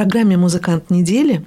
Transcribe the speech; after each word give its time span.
программе 0.00 0.38
«Музыкант 0.38 0.88
недели» 0.88 1.44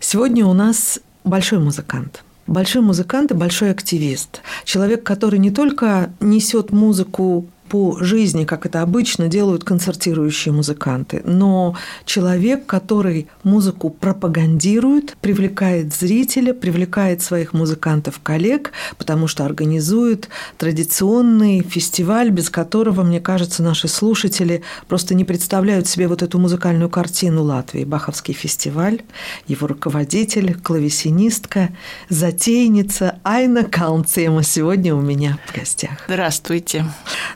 сегодня 0.00 0.46
у 0.46 0.54
нас 0.54 0.98
большой 1.24 1.58
музыкант. 1.58 2.24
Большой 2.46 2.80
музыкант 2.80 3.32
и 3.32 3.34
большой 3.34 3.70
активист. 3.70 4.40
Человек, 4.64 5.02
который 5.02 5.38
не 5.38 5.50
только 5.50 6.08
несет 6.18 6.72
музыку 6.72 7.46
по 7.68 7.98
жизни, 8.00 8.44
как 8.44 8.66
это 8.66 8.82
обычно 8.82 9.28
делают 9.28 9.64
концертирующие 9.64 10.52
музыканты, 10.52 11.22
но 11.24 11.76
человек, 12.04 12.66
который 12.66 13.28
музыку 13.42 13.90
пропагандирует, 13.90 15.16
привлекает 15.20 15.94
зрителя, 15.94 16.54
привлекает 16.54 17.22
своих 17.22 17.52
музыкантов-коллег, 17.52 18.72
потому 18.98 19.26
что 19.26 19.44
организует 19.44 20.28
традиционный 20.58 21.62
фестиваль, 21.62 22.30
без 22.30 22.50
которого, 22.50 23.02
мне 23.02 23.20
кажется, 23.20 23.62
наши 23.62 23.88
слушатели 23.88 24.62
просто 24.88 25.14
не 25.14 25.24
представляют 25.24 25.86
себе 25.88 26.08
вот 26.08 26.22
эту 26.22 26.38
музыкальную 26.38 26.90
картину 26.90 27.42
Латвии. 27.42 27.84
Баховский 27.84 28.34
фестиваль, 28.34 29.02
его 29.46 29.66
руководитель, 29.66 30.54
клавесинистка, 30.54 31.70
затейница 32.08 33.18
Айна 33.24 33.64
Калнцема 33.64 34.42
сегодня 34.42 34.94
у 34.94 35.00
меня 35.00 35.38
в 35.46 35.56
гостях. 35.56 35.98
Здравствуйте. 36.06 36.84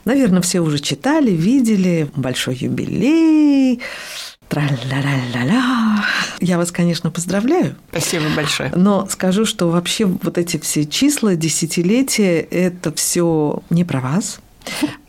Наверное, 0.05 0.20
наверное, 0.21 0.43
все 0.43 0.61
уже 0.61 0.79
читали, 0.79 1.31
видели. 1.31 2.11
Большой 2.15 2.57
юбилей. 2.57 3.81
Тра-ля-ля-ля-ля. 4.49 6.05
Я 6.41 6.59
вас, 6.59 6.73
конечно, 6.73 7.11
поздравляю. 7.11 7.77
Спасибо 7.91 8.25
большое. 8.37 8.73
Но 8.75 9.07
скажу, 9.09 9.47
что 9.47 9.71
вообще 9.71 10.05
вот 10.05 10.39
эти 10.39 10.59
все 10.59 10.85
числа, 10.85 11.37
десятилетия, 11.37 12.41
это 12.41 12.93
все 12.93 13.63
не 13.71 13.85
про 13.85 14.01
вас 14.01 14.41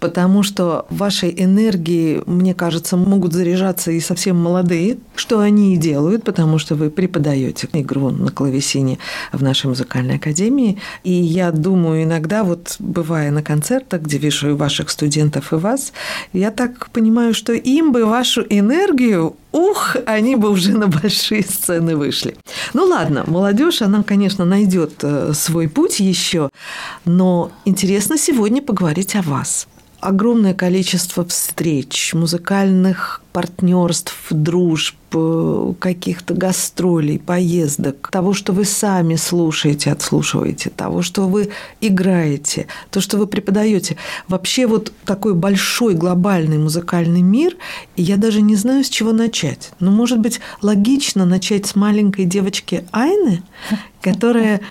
потому 0.01 0.41
что 0.41 0.87
вашей 0.89 1.33
энергии, 1.37 2.23
мне 2.25 2.53
кажется, 2.53 2.97
могут 2.97 3.33
заряжаться 3.33 3.91
и 3.91 3.99
совсем 3.99 4.35
молодые, 4.35 4.97
что 5.15 5.39
они 5.39 5.75
и 5.75 5.77
делают, 5.77 6.23
потому 6.23 6.57
что 6.57 6.75
вы 6.75 6.89
преподаете 6.89 7.69
игру 7.71 8.09
на 8.09 8.31
клавесине 8.31 8.97
в 9.31 9.43
нашей 9.43 9.67
музыкальной 9.67 10.15
академии. 10.15 10.79
И 11.03 11.11
я 11.11 11.51
думаю, 11.51 12.03
иногда, 12.03 12.43
вот 12.43 12.77
бывая 12.79 13.31
на 13.31 13.43
концертах, 13.43 14.01
где 14.01 14.17
вижу 14.17 14.57
ваших 14.57 14.89
студентов, 14.89 15.53
и 15.53 15.57
вас, 15.57 15.93
я 16.33 16.49
так 16.49 16.89
понимаю, 16.89 17.35
что 17.35 17.53
им 17.53 17.91
бы 17.91 18.05
вашу 18.05 18.41
энергию 18.49 19.35
ух, 19.51 19.97
они 20.05 20.35
бы 20.35 20.49
уже 20.49 20.71
на 20.71 20.87
большие 20.87 21.43
сцены 21.43 21.95
вышли. 21.95 22.35
Ну 22.73 22.85
ладно, 22.85 23.23
молодежь, 23.27 23.81
она, 23.81 24.01
конечно, 24.01 24.45
найдет 24.45 25.03
э, 25.03 25.33
свой 25.35 25.67
путь 25.67 25.99
еще, 25.99 26.49
но 27.05 27.51
интересно 27.65 28.17
сегодня 28.17 28.61
поговорить 28.61 29.15
о 29.15 29.21
вас 29.21 29.67
огромное 30.01 30.53
количество 30.53 31.23
встреч, 31.23 32.13
музыкальных 32.13 33.21
партнерств, 33.31 34.15
дружб, 34.29 34.95
каких-то 35.79 36.33
гастролей, 36.33 37.19
поездок, 37.19 38.09
того, 38.11 38.33
что 38.33 38.51
вы 38.51 38.65
сами 38.65 39.15
слушаете, 39.15 39.91
отслушиваете, 39.91 40.69
того, 40.69 41.01
что 41.01 41.27
вы 41.27 41.51
играете, 41.81 42.67
то, 42.89 42.99
что 42.99 43.17
вы 43.17 43.27
преподаете. 43.27 43.97
Вообще 44.27 44.67
вот 44.67 44.91
такой 45.05 45.33
большой 45.33 45.93
глобальный 45.93 46.57
музыкальный 46.57 47.21
мир, 47.21 47.55
и 47.95 48.01
я 48.03 48.17
даже 48.17 48.41
не 48.41 48.55
знаю, 48.55 48.83
с 48.83 48.89
чего 48.89 49.11
начать. 49.13 49.71
Но, 49.79 49.91
может 49.91 50.19
быть, 50.19 50.41
логично 50.61 51.25
начать 51.25 51.67
с 51.67 51.75
маленькой 51.75 52.25
девочки 52.25 52.85
Айны, 52.91 53.43
которая... 54.01 54.61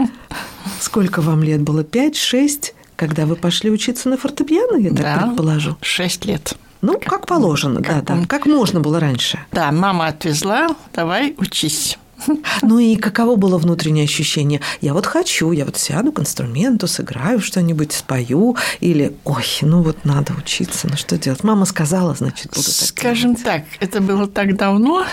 Сколько 0.80 1.20
вам 1.20 1.42
лет 1.42 1.62
было? 1.62 1.84
Пять, 1.84 2.16
шесть? 2.16 2.74
Когда 3.00 3.24
вы 3.24 3.34
пошли 3.34 3.70
учиться 3.70 4.10
на 4.10 4.18
фортепиано, 4.18 4.76
я 4.76 4.90
так 4.90 4.98
да, 4.98 5.16
предположу. 5.26 5.74
Шесть 5.80 6.26
лет. 6.26 6.52
Ну, 6.82 6.98
как, 6.98 7.04
как 7.04 7.26
положено, 7.26 7.82
как 7.82 8.04
да, 8.04 8.14
да. 8.14 8.26
Как 8.26 8.44
можно 8.44 8.80
было 8.80 9.00
раньше. 9.00 9.40
Да, 9.52 9.72
мама 9.72 10.08
отвезла, 10.08 10.76
давай 10.92 11.34
учись. 11.38 11.98
Ну 12.62 12.78
и 12.78 12.96
каково 12.96 13.36
было 13.36 13.58
внутреннее 13.58 14.04
ощущение? 14.04 14.60
Я 14.80 14.92
вот 14.94 15.06
хочу, 15.06 15.52
я 15.52 15.64
вот 15.64 15.76
сяду 15.76 16.12
к 16.12 16.20
инструменту, 16.20 16.86
сыграю 16.86 17.40
что-нибудь, 17.40 17.92
спою, 17.92 18.56
или, 18.80 19.14
ой, 19.24 19.44
ну 19.62 19.82
вот 19.82 20.04
надо 20.04 20.34
учиться, 20.34 20.88
ну 20.88 20.96
что 20.96 21.16
делать? 21.18 21.42
Мама 21.42 21.64
сказала, 21.64 22.14
значит, 22.14 22.48
буду 22.48 22.64
так 22.64 22.88
Скажем 22.88 23.34
делать. 23.34 23.44
так, 23.44 23.62
это 23.80 24.00
было 24.00 24.26
так 24.26 24.56
давно. 24.56 25.04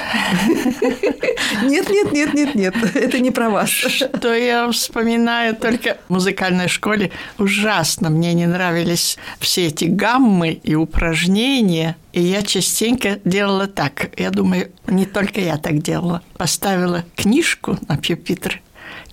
Нет, 1.63 1.89
нет, 1.89 2.11
нет, 2.11 2.33
нет, 2.33 2.55
нет, 2.55 2.75
это 2.95 3.19
не 3.19 3.31
про 3.31 3.49
вас. 3.49 3.69
Что 3.69 4.33
я 4.33 4.69
вспоминаю 4.71 5.55
только 5.55 5.97
в 6.07 6.13
музыкальной 6.13 6.67
школе. 6.67 7.11
Ужасно 7.37 8.09
мне 8.09 8.33
не 8.33 8.45
нравились 8.45 9.17
все 9.39 9.67
эти 9.67 9.85
гаммы 9.85 10.51
и 10.51 10.75
упражнения– 10.75 11.95
и 12.13 12.21
я 12.21 12.41
частенько 12.43 13.19
делала 13.25 13.67
так. 13.67 14.09
Я 14.17 14.31
думаю, 14.31 14.71
не 14.87 15.05
только 15.05 15.39
я 15.39 15.57
так 15.57 15.81
делала. 15.81 16.21
Поставила 16.37 17.03
книжку 17.15 17.77
на 17.87 17.97
пюпитр, 17.97 18.61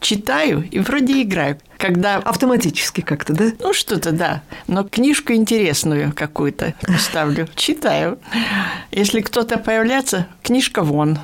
читаю 0.00 0.66
и 0.70 0.78
вроде 0.78 1.22
играю. 1.22 1.58
Когда... 1.78 2.16
Автоматически 2.16 3.00
как-то, 3.00 3.32
да? 3.34 3.52
Ну, 3.60 3.72
что-то, 3.72 4.12
да. 4.12 4.42
Но 4.66 4.84
книжку 4.84 5.32
интересную 5.32 6.12
какую-то 6.14 6.74
ставлю, 6.98 7.48
читаю. 7.56 8.18
Если 8.90 9.20
кто-то 9.20 9.58
появляется, 9.58 10.26
книжка 10.42 10.82
вон. 10.82 11.18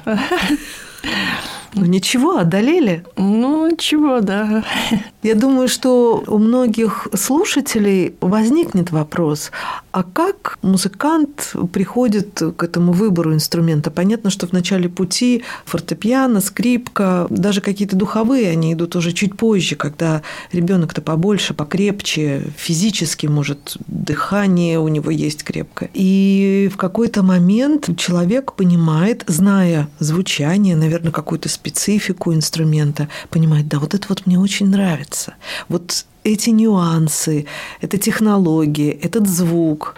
Ну 1.74 1.84
ничего, 1.84 2.38
одолели. 2.38 3.04
Ну 3.16 3.70
ничего, 3.70 4.20
да. 4.20 4.64
Я 5.22 5.34
думаю, 5.34 5.68
что 5.68 6.22
у 6.26 6.38
многих 6.38 7.08
слушателей 7.14 8.14
возникнет 8.20 8.90
вопрос, 8.90 9.50
а 9.92 10.02
как 10.02 10.58
музыкант 10.62 11.54
приходит 11.72 12.42
к 12.56 12.62
этому 12.62 12.92
выбору 12.92 13.34
инструмента? 13.34 13.90
Понятно, 13.90 14.30
что 14.30 14.46
в 14.46 14.52
начале 14.52 14.88
пути 14.88 15.42
фортепиано, 15.64 16.40
скрипка, 16.40 17.26
даже 17.30 17.60
какие-то 17.60 17.96
духовые, 17.96 18.50
они 18.50 18.72
идут 18.72 18.96
уже 18.96 19.12
чуть 19.12 19.36
позже, 19.36 19.76
когда 19.76 20.22
ребенок-то 20.52 21.02
побольше, 21.02 21.54
покрепче, 21.54 22.42
физически, 22.56 23.26
может, 23.26 23.76
дыхание 23.86 24.78
у 24.78 24.88
него 24.88 25.10
есть 25.10 25.44
крепкое. 25.44 25.90
И 25.92 26.70
в 26.72 26.76
какой-то 26.76 27.22
момент 27.22 27.90
человек 27.98 28.54
понимает, 28.54 29.24
зная 29.26 29.88
звучание, 29.98 30.76
наверное, 30.76 31.12
какую-то 31.12 31.48
специфику 31.60 32.32
инструмента, 32.32 33.08
понимает, 33.28 33.68
да, 33.68 33.78
вот 33.78 33.94
это 33.94 34.06
вот 34.08 34.26
мне 34.26 34.38
очень 34.38 34.68
нравится. 34.70 35.34
Вот 35.68 36.06
эти 36.24 36.50
нюансы, 36.50 37.46
эта 37.82 37.98
технология, 37.98 38.90
этот 38.90 39.28
звук. 39.28 39.96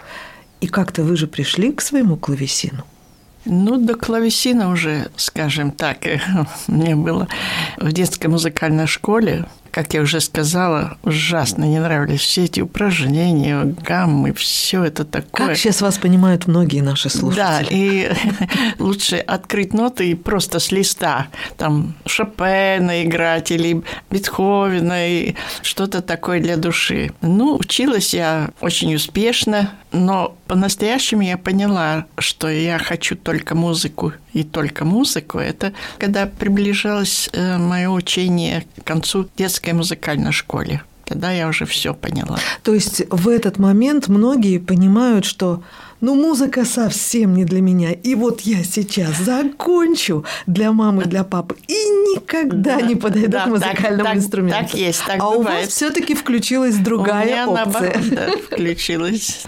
И 0.61 0.67
как-то 0.67 1.03
вы 1.03 1.15
же 1.15 1.27
пришли 1.27 1.71
к 1.71 1.81
своему 1.81 2.17
клавесину. 2.17 2.83
Ну, 3.45 3.77
до 3.77 3.95
клавесина 3.95 4.71
уже, 4.71 5.09
скажем 5.15 5.71
так, 5.71 5.97
мне 6.67 6.95
было 6.95 7.27
в 7.77 7.91
детской 7.91 8.27
музыкальной 8.27 8.87
школе 8.87 9.45
как 9.73 9.95
я 9.95 10.01
уже 10.01 10.21
сказала, 10.21 10.99
ужасно 11.01 11.63
не 11.63 11.79
нравились 11.79 12.19
все 12.19 12.43
эти 12.43 12.61
упражнения, 12.61 13.63
гаммы, 13.63 14.31
все 14.31 14.83
это 14.83 15.03
такое. 15.03 15.47
Как 15.47 15.57
сейчас 15.57 15.81
вас 15.81 15.97
понимают 15.97 16.45
многие 16.45 16.81
наши 16.81 17.09
слушатели. 17.09 17.43
Да, 17.43 17.61
и 17.71 18.11
лучше 18.77 19.15
открыть 19.15 19.73
ноты 19.73 20.11
и 20.11 20.13
просто 20.13 20.59
с 20.59 20.71
листа, 20.71 21.25
там 21.57 21.95
Шопена 22.05 23.03
играть 23.03 23.49
или 23.49 23.81
Бетховена, 24.11 25.07
и 25.07 25.33
что-то 25.63 26.03
такое 26.03 26.39
для 26.39 26.57
души. 26.57 27.11
Ну, 27.21 27.55
училась 27.55 28.13
я 28.13 28.51
очень 28.61 28.93
успешно, 28.93 29.71
но 29.91 30.37
по-настоящему 30.45 31.23
я 31.23 31.39
поняла, 31.39 32.05
что 32.19 32.47
я 32.47 32.77
хочу 32.77 33.15
только 33.15 33.55
музыку 33.55 34.13
и 34.33 34.43
только 34.43 34.85
музыку. 34.85 35.37
Это 35.39 35.73
когда 35.99 36.25
приближалось 36.25 37.29
э, 37.33 37.57
мое 37.57 37.89
учение 37.89 38.65
к 38.79 38.83
концу 38.83 39.29
детской 39.37 39.73
музыкальной 39.73 40.31
школе. 40.31 40.81
Тогда 41.05 41.31
я 41.31 41.47
уже 41.47 41.65
все 41.65 41.93
поняла. 41.93 42.39
То 42.63 42.73
есть 42.73 43.03
в 43.09 43.27
этот 43.27 43.59
момент 43.59 44.07
многие 44.07 44.57
понимают, 44.57 45.25
что 45.25 45.61
ну 46.03 46.15
музыка 46.15 46.65
совсем 46.65 47.33
не 47.33 47.45
для 47.45 47.61
меня. 47.61 47.93
И 47.93 48.13
вот 48.13 48.41
я 48.41 48.63
сейчас 48.65 49.17
закончу 49.19 50.25
для 50.45 50.73
мамы, 50.73 51.05
для 51.05 51.23
папы 51.23 51.55
и 51.67 51.73
никогда 51.73 52.79
да, 52.79 52.81
не 52.81 52.95
подойду 52.95 53.29
да, 53.29 53.45
к 53.45 53.47
музыкальному 53.47 54.03
так, 54.03 54.15
инструменту. 54.17 54.59
Так, 54.59 54.71
так 54.71 54.79
есть, 54.79 55.05
так 55.05 55.15
а 55.21 55.29
бывает. 55.31 55.39
у 55.39 55.43
вас 55.43 55.69
все-таки 55.69 56.13
включилась 56.13 56.75
другая 56.75 57.47
у 57.47 57.51
меня 57.51 57.65
опция. 57.65 57.81
Наоборот, 57.81 58.03
да, 58.11 58.31
включилась. 58.37 59.43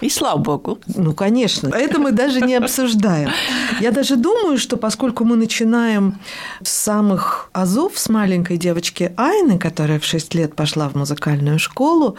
И 0.00 0.10
слава 0.10 0.38
богу. 0.38 0.78
Ну, 0.86 1.12
конечно. 1.14 1.68
Это 1.68 2.00
мы 2.00 2.10
даже 2.10 2.40
не 2.40 2.54
обсуждаем. 2.54 3.30
Я 3.80 3.92
даже 3.92 4.16
думаю, 4.16 4.58
что 4.58 4.76
поскольку 4.76 5.24
мы 5.24 5.36
начинаем 5.36 6.18
с 6.62 6.70
самых 6.70 7.50
азов, 7.52 7.92
с 7.98 8.08
маленькой 8.08 8.56
девочки 8.56 9.12
Айны, 9.16 9.58
которая 9.58 10.00
в 10.00 10.04
6 10.04 10.34
лет 10.34 10.56
пошла 10.56 10.88
в 10.88 10.96
музыкальную 10.96 11.58
школу, 11.58 12.16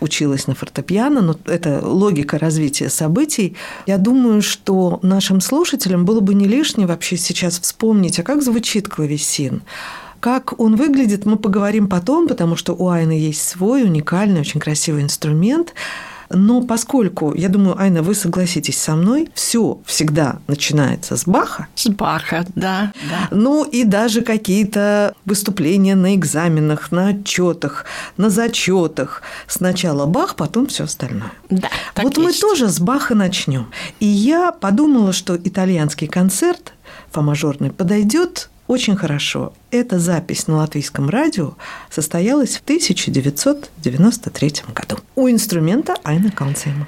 училась 0.00 0.46
на 0.46 0.54
фортепиано, 0.54 1.20
но 1.20 1.36
это 1.46 1.80
логика 1.82 2.38
развития 2.38 2.90
событий, 2.90 3.23
событий, 3.24 3.56
я 3.86 3.98
думаю, 3.98 4.42
что 4.42 4.98
нашим 5.02 5.40
слушателям 5.40 6.04
было 6.04 6.20
бы 6.20 6.34
не 6.34 6.46
лишнее 6.46 6.86
вообще 6.86 7.16
сейчас 7.16 7.58
вспомнить, 7.58 8.18
а 8.18 8.22
как 8.22 8.42
звучит 8.42 8.88
клавесин. 8.88 9.62
Как 10.20 10.58
он 10.58 10.76
выглядит, 10.76 11.26
мы 11.26 11.36
поговорим 11.36 11.88
потом, 11.88 12.28
потому 12.28 12.56
что 12.56 12.74
у 12.74 12.88
Айны 12.88 13.12
есть 13.12 13.46
свой 13.46 13.82
уникальный, 13.82 14.40
очень 14.40 14.60
красивый 14.60 15.02
инструмент. 15.02 15.74
Но 16.30 16.62
поскольку, 16.62 17.34
я 17.34 17.48
думаю, 17.48 17.80
Айна, 17.80 18.02
вы 18.02 18.14
согласитесь 18.14 18.78
со 18.78 18.94
мной, 18.94 19.28
все 19.34 19.78
всегда 19.84 20.38
начинается 20.46 21.16
с 21.16 21.26
Баха. 21.26 21.68
С 21.74 21.88
Баха, 21.88 22.44
да. 22.54 22.92
да. 23.08 23.28
Ну 23.30 23.64
и 23.64 23.84
даже 23.84 24.22
какие-то 24.22 25.14
выступления 25.24 25.94
на 25.94 26.14
экзаменах, 26.14 26.92
на 26.92 27.08
отчетах, 27.08 27.84
на 28.16 28.30
зачетах. 28.30 29.22
Сначала 29.46 30.06
Бах, 30.06 30.36
потом 30.36 30.66
все 30.66 30.84
остальное. 30.84 31.32
Да, 31.50 31.68
вот 31.96 32.16
есть. 32.16 32.18
мы 32.18 32.32
тоже 32.32 32.68
с 32.68 32.80
Баха 32.80 33.14
начнем. 33.14 33.70
И 34.00 34.06
я 34.06 34.52
подумала, 34.52 35.12
что 35.12 35.36
итальянский 35.36 36.06
концерт 36.06 36.72
фа-мажорный 37.10 37.70
подойдет 37.70 38.50
очень 38.66 38.96
хорошо. 38.96 39.52
Эта 39.70 39.98
запись 39.98 40.46
на 40.46 40.56
латвийском 40.56 41.08
радио 41.10 41.54
состоялась 41.90 42.56
в 42.56 42.62
1993 42.62 44.52
году 44.74 44.98
у 45.16 45.28
инструмента 45.28 45.96
Айна 46.04 46.30
Каунцема. 46.30 46.86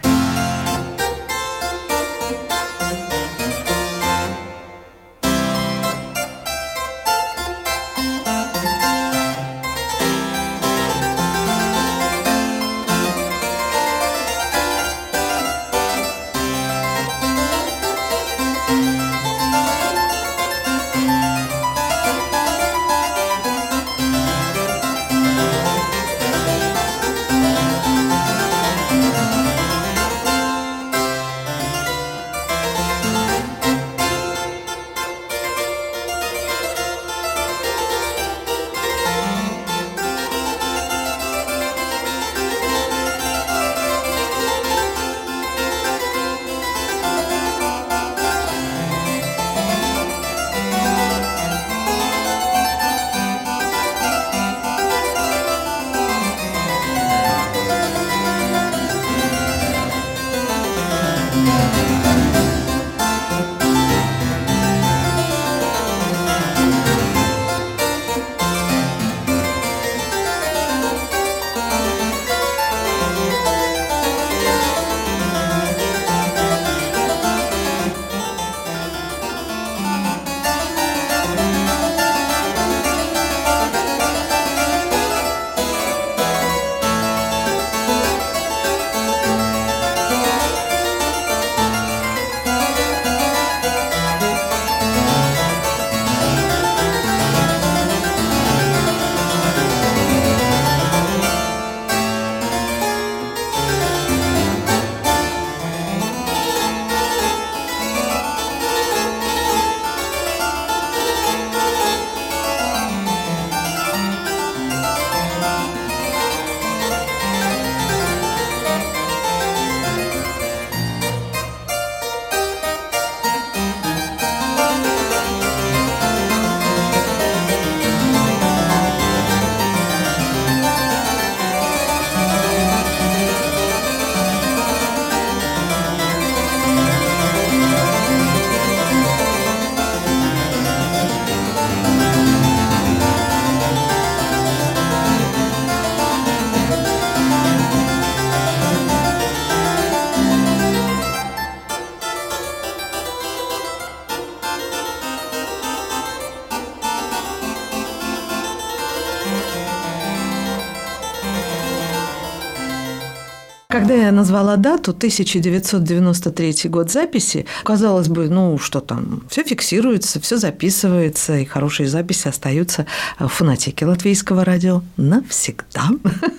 Я 164.06 164.12
назвала 164.12 164.56
дату, 164.56 164.92
1993 164.92 166.70
год 166.70 166.90
записи, 166.90 167.46
казалось 167.64 168.08
бы, 168.08 168.28
ну 168.28 168.58
что 168.58 168.80
там, 168.80 169.22
все 169.28 169.42
фиксируется, 169.42 170.20
все 170.20 170.36
записывается, 170.36 171.36
и 171.38 171.44
хорошие 171.44 171.88
записи 171.88 172.28
остаются 172.28 172.86
в 173.18 173.28
фонотеке 173.28 173.86
латвийского 173.86 174.44
радио 174.44 174.82
навсегда. 174.96 175.90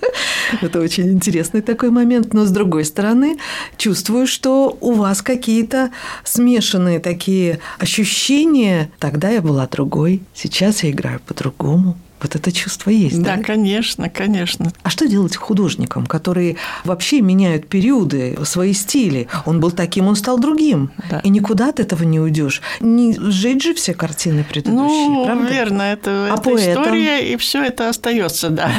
Это 0.61 0.79
очень 0.79 1.11
интересный 1.11 1.61
такой 1.61 1.89
момент. 1.89 2.33
Но 2.33 2.45
с 2.45 2.51
другой 2.51 2.85
стороны, 2.85 3.37
чувствую, 3.77 4.27
что 4.27 4.77
у 4.81 4.93
вас 4.93 5.21
какие-то 5.21 5.91
смешанные 6.23 6.99
такие 6.99 7.59
ощущения. 7.79 8.89
Тогда 8.99 9.29
я 9.29 9.41
была 9.41 9.67
другой, 9.67 10.21
сейчас 10.33 10.83
я 10.83 10.91
играю 10.91 11.19
по-другому. 11.19 11.97
Вот 12.21 12.35
это 12.35 12.51
чувство 12.51 12.89
есть, 12.89 13.21
да? 13.21 13.37
Да, 13.37 13.43
конечно, 13.43 14.09
конечно. 14.09 14.71
А 14.83 14.89
что 14.89 15.07
делать 15.07 15.35
художникам, 15.35 16.07
которые 16.07 16.57
вообще 16.83 17.21
меняют 17.21 17.67
периоды, 17.67 18.37
свои 18.43 18.73
стили? 18.73 19.27
Он 19.45 19.59
был 19.59 19.71
таким, 19.71 20.07
он 20.07 20.15
стал 20.15 20.39
другим. 20.39 20.91
Да. 21.09 21.19
И 21.19 21.29
никуда 21.29 21.69
от 21.69 21.79
этого 21.79 22.03
не 22.03 22.19
уйдешь. 22.19 22.61
Не 22.79 23.13
сжечь 23.13 23.63
же 23.63 23.73
все 23.75 23.93
картины 23.93 24.43
предыдущие, 24.43 25.09
ну, 25.09 25.25
правда? 25.25 25.51
верно, 25.51 25.81
это, 25.83 26.29
а 26.31 26.39
это 26.39 26.55
история, 26.55 27.33
и 27.33 27.37
все 27.37 27.63
это 27.63 27.89
остается, 27.89 28.49
да. 28.49 28.71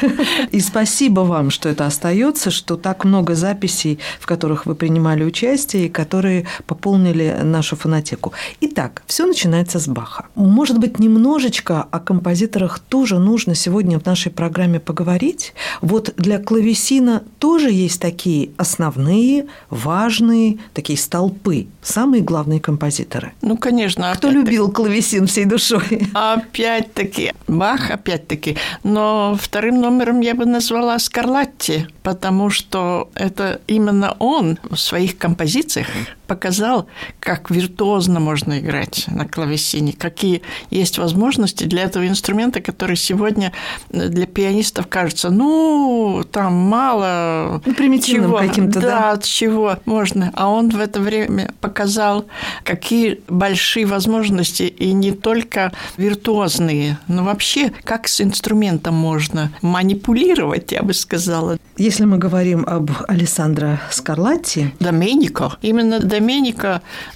И 0.50 0.60
спасибо 0.60 1.20
вам, 1.20 1.50
что 1.50 1.68
это 1.68 1.86
остается, 1.86 2.50
что 2.50 2.76
так 2.76 3.04
много 3.04 3.34
записей, 3.34 3.98
в 4.20 4.26
которых 4.26 4.66
вы 4.66 4.74
принимали 4.74 5.24
участие, 5.24 5.86
и 5.86 5.88
которые 5.88 6.46
пополнили 6.66 7.38
нашу 7.42 7.76
фонотеку. 7.76 8.32
Итак, 8.60 9.02
все 9.06 9.26
начинается 9.26 9.78
с 9.78 9.88
Баха. 9.88 10.26
Может 10.34 10.78
быть, 10.78 10.98
немножечко 10.98 11.86
о 11.90 12.00
композиторах 12.00 12.81
тоже 12.88 13.18
нужно 13.18 13.54
сегодня 13.54 13.98
в 13.98 14.06
нашей 14.06 14.30
программе 14.30 14.80
поговорить. 14.80 15.54
Вот 15.80 16.12
для 16.16 16.38
клавесина 16.38 17.22
тоже 17.38 17.70
есть 17.70 18.00
такие 18.00 18.50
основные, 18.56 19.46
важные, 19.70 20.58
такие 20.74 20.98
столпы, 20.98 21.66
самые 21.82 22.22
главные 22.22 22.60
композиторы. 22.60 23.32
Ну, 23.42 23.56
конечно. 23.56 24.12
Кто 24.14 24.30
любил 24.30 24.70
клавесин 24.70 25.26
всей 25.26 25.44
душой? 25.44 26.08
Опять-таки, 26.14 27.32
Бах, 27.48 27.90
опять-таки. 27.90 28.56
Но 28.82 29.36
вторым 29.40 29.80
номером 29.80 30.20
я 30.20 30.34
бы 30.34 30.46
назвала 30.46 30.98
Скарлатти, 30.98 31.86
потому 32.02 32.50
что 32.50 33.10
это 33.14 33.60
именно 33.66 34.16
он 34.18 34.58
в 34.70 34.76
своих 34.76 35.18
композициях 35.18 35.88
показал, 36.32 36.86
как 37.20 37.50
виртуозно 37.50 38.18
можно 38.18 38.58
играть 38.58 39.04
на 39.08 39.28
клавесине, 39.28 39.92
какие 39.92 40.40
есть 40.70 40.96
возможности 40.96 41.64
для 41.64 41.82
этого 41.82 42.08
инструмента, 42.08 42.62
который 42.62 42.96
сегодня 42.96 43.52
для 43.90 44.24
пианистов 44.24 44.86
кажется, 44.86 45.28
ну, 45.28 46.24
там 46.32 46.54
мало 46.54 47.60
ну, 47.66 47.74
примитивным 47.74 48.34
каким-то, 48.34 48.80
да, 48.80 48.86
да, 48.86 49.10
от 49.12 49.24
чего 49.24 49.76
можно. 49.84 50.30
А 50.32 50.48
он 50.48 50.70
в 50.70 50.80
это 50.80 51.00
время 51.00 51.52
показал, 51.60 52.24
какие 52.64 53.20
большие 53.28 53.84
возможности, 53.84 54.62
и 54.62 54.94
не 54.94 55.12
только 55.12 55.70
виртуозные, 55.98 56.98
но 57.08 57.24
вообще, 57.24 57.72
как 57.84 58.08
с 58.08 58.22
инструментом 58.22 58.94
можно 58.94 59.52
манипулировать, 59.60 60.72
я 60.72 60.82
бы 60.82 60.94
сказала. 60.94 61.58
Если 61.76 62.06
мы 62.06 62.16
говорим 62.16 62.64
об 62.66 62.90
Алессандро 63.06 63.82
Скарлатти... 63.90 64.72
Доменико. 64.80 65.52
Именно 65.60 66.00
Доменико 66.00 66.21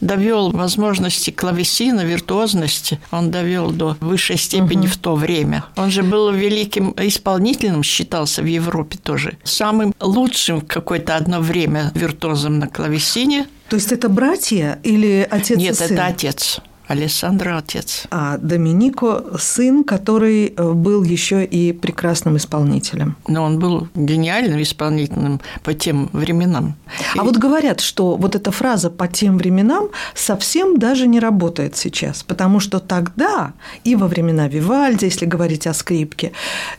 довел 0.00 0.50
возможности 0.50 1.30
клавесина, 1.30 2.04
виртуозности, 2.04 2.98
он 3.10 3.30
довел 3.30 3.70
до 3.70 3.96
высшей 4.00 4.36
степени 4.36 4.86
угу. 4.86 4.88
в 4.88 4.96
то 4.96 5.14
время. 5.14 5.64
Он 5.76 5.90
же 5.90 6.02
был 6.02 6.30
великим 6.32 6.94
исполнителем, 6.98 7.82
считался 7.82 8.42
в 8.42 8.46
Европе 8.46 8.98
тоже. 9.02 9.38
Самым 9.44 9.94
лучшим 10.00 10.60
какое-то 10.60 11.16
одно 11.16 11.40
время 11.40 11.92
виртуозом 11.94 12.58
на 12.58 12.68
клавесине. 12.68 13.46
То 13.68 13.76
есть 13.76 13.92
это 13.92 14.08
братья 14.08 14.78
или 14.82 15.26
отец 15.28 15.58
Нет, 15.58 15.72
и 15.72 15.76
сын? 15.76 15.92
это 15.92 16.06
отец. 16.06 16.60
Алессандро 16.88 17.58
отец. 17.58 18.06
А 18.10 18.38
Доминико 18.38 19.38
сын, 19.38 19.82
который 19.84 20.54
э, 20.56 20.72
был 20.72 21.02
еще 21.02 21.44
и 21.44 21.72
прекрасным 21.72 22.36
исполнителем. 22.36 23.16
Но 23.26 23.42
он 23.42 23.58
был 23.58 23.88
гениальным 23.94 24.62
исполнителем 24.62 25.40
по 25.64 25.74
тем 25.74 26.08
временам. 26.12 26.76
А 27.14 27.18
и... 27.18 27.20
вот 27.20 27.36
говорят, 27.36 27.80
что 27.80 28.16
вот 28.16 28.36
эта 28.36 28.50
фраза 28.50 28.90
по 28.90 29.08
тем 29.08 29.36
временам 29.38 29.88
совсем 30.14 30.78
даже 30.78 31.06
не 31.08 31.18
работает 31.18 31.76
сейчас, 31.76 32.22
потому 32.22 32.60
что 32.60 32.78
тогда 32.78 33.52
и 33.84 33.96
во 33.96 34.06
времена 34.06 34.48
Вивальди, 34.48 35.06
если 35.06 35.26
говорить 35.26 35.66
о 35.66 35.74
скрипке, 35.74 36.32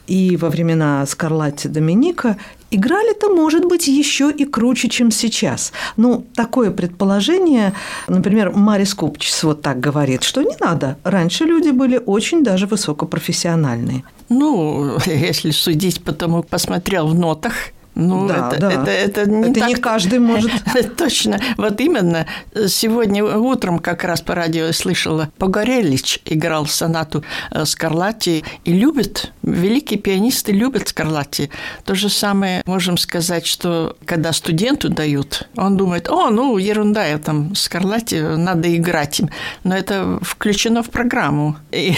и 0.08 0.38
во 0.38 0.50
времена 0.50 1.06
Скарлатти 1.06 1.68
Доминика 1.68 2.38
Играли-то, 2.72 3.30
может 3.30 3.66
быть, 3.66 3.88
еще 3.88 4.32
и 4.32 4.46
круче, 4.46 4.90
чем 4.90 5.12
сейчас. 5.12 5.72
Ну, 5.96 6.26
такое 6.36 6.72
предположение, 6.72 7.74
например, 8.08 8.52
Марис 8.52 8.94
Купчис 8.94 9.44
вот 9.44 9.62
так 9.62 9.80
говорит, 9.80 10.24
что 10.24 10.42
не 10.42 10.56
надо. 10.60 10.98
Раньше 11.04 11.46
люди 11.46 11.70
были 11.70 12.02
очень 12.06 12.44
даже 12.44 12.68
высокопрофессиональные. 12.68 14.04
Ну, 14.30 14.98
если 15.06 15.52
судить 15.52 16.04
по 16.04 16.12
тому, 16.12 16.44
посмотрел 16.44 17.08
в 17.08 17.16
нотах, 17.16 17.54
ну, 18.00 18.28
да, 18.28 18.50
это, 18.52 18.60
да. 18.60 18.72
это, 18.72 18.92
это 18.92 19.30
не 19.30 19.50
это 19.50 19.60
так... 19.60 19.70
не 19.70 19.76
каждый 19.76 20.20
может. 20.20 20.52
Точно. 20.98 21.40
Вот 21.58 21.82
именно 21.82 22.28
сегодня 22.68 23.26
утром 23.26 23.80
как 23.80 24.04
раз 24.04 24.22
по 24.22 24.36
радио 24.36 24.72
слышала, 24.72 25.30
Погорелич 25.40 26.20
играл 26.26 26.68
сонату 26.68 27.24
э, 27.50 27.66
Скарлатти 27.66 28.46
и 28.66 28.74
любит, 28.74 29.32
великие 29.42 30.00
пианисты 30.00 30.52
любят 30.52 30.90
Скарлатти. 30.90 31.50
То 31.86 31.96
же 31.96 32.10
самое 32.10 32.62
можем 32.68 32.98
сказать, 32.98 33.48
что 33.48 33.98
когда 34.06 34.32
студенту 34.32 34.90
дают, 34.90 35.50
он 35.56 35.76
думает, 35.76 36.08
о, 36.08 36.30
ну, 36.30 36.56
ерунда, 36.60 37.08
я 37.08 37.18
там 37.18 37.56
Скарлатти, 37.56 38.20
надо 38.20 38.76
играть 38.76 39.20
им. 39.20 39.30
Но 39.64 39.76
это 39.76 40.20
включено 40.22 40.84
в 40.84 40.92
программу 40.92 41.56
и, 41.72 41.96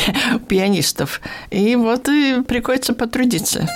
пианистов. 0.47 1.19
И 1.51 1.75
вот 1.75 2.07
и 2.07 2.41
приходится 2.47 2.93
потрудиться. 2.93 3.67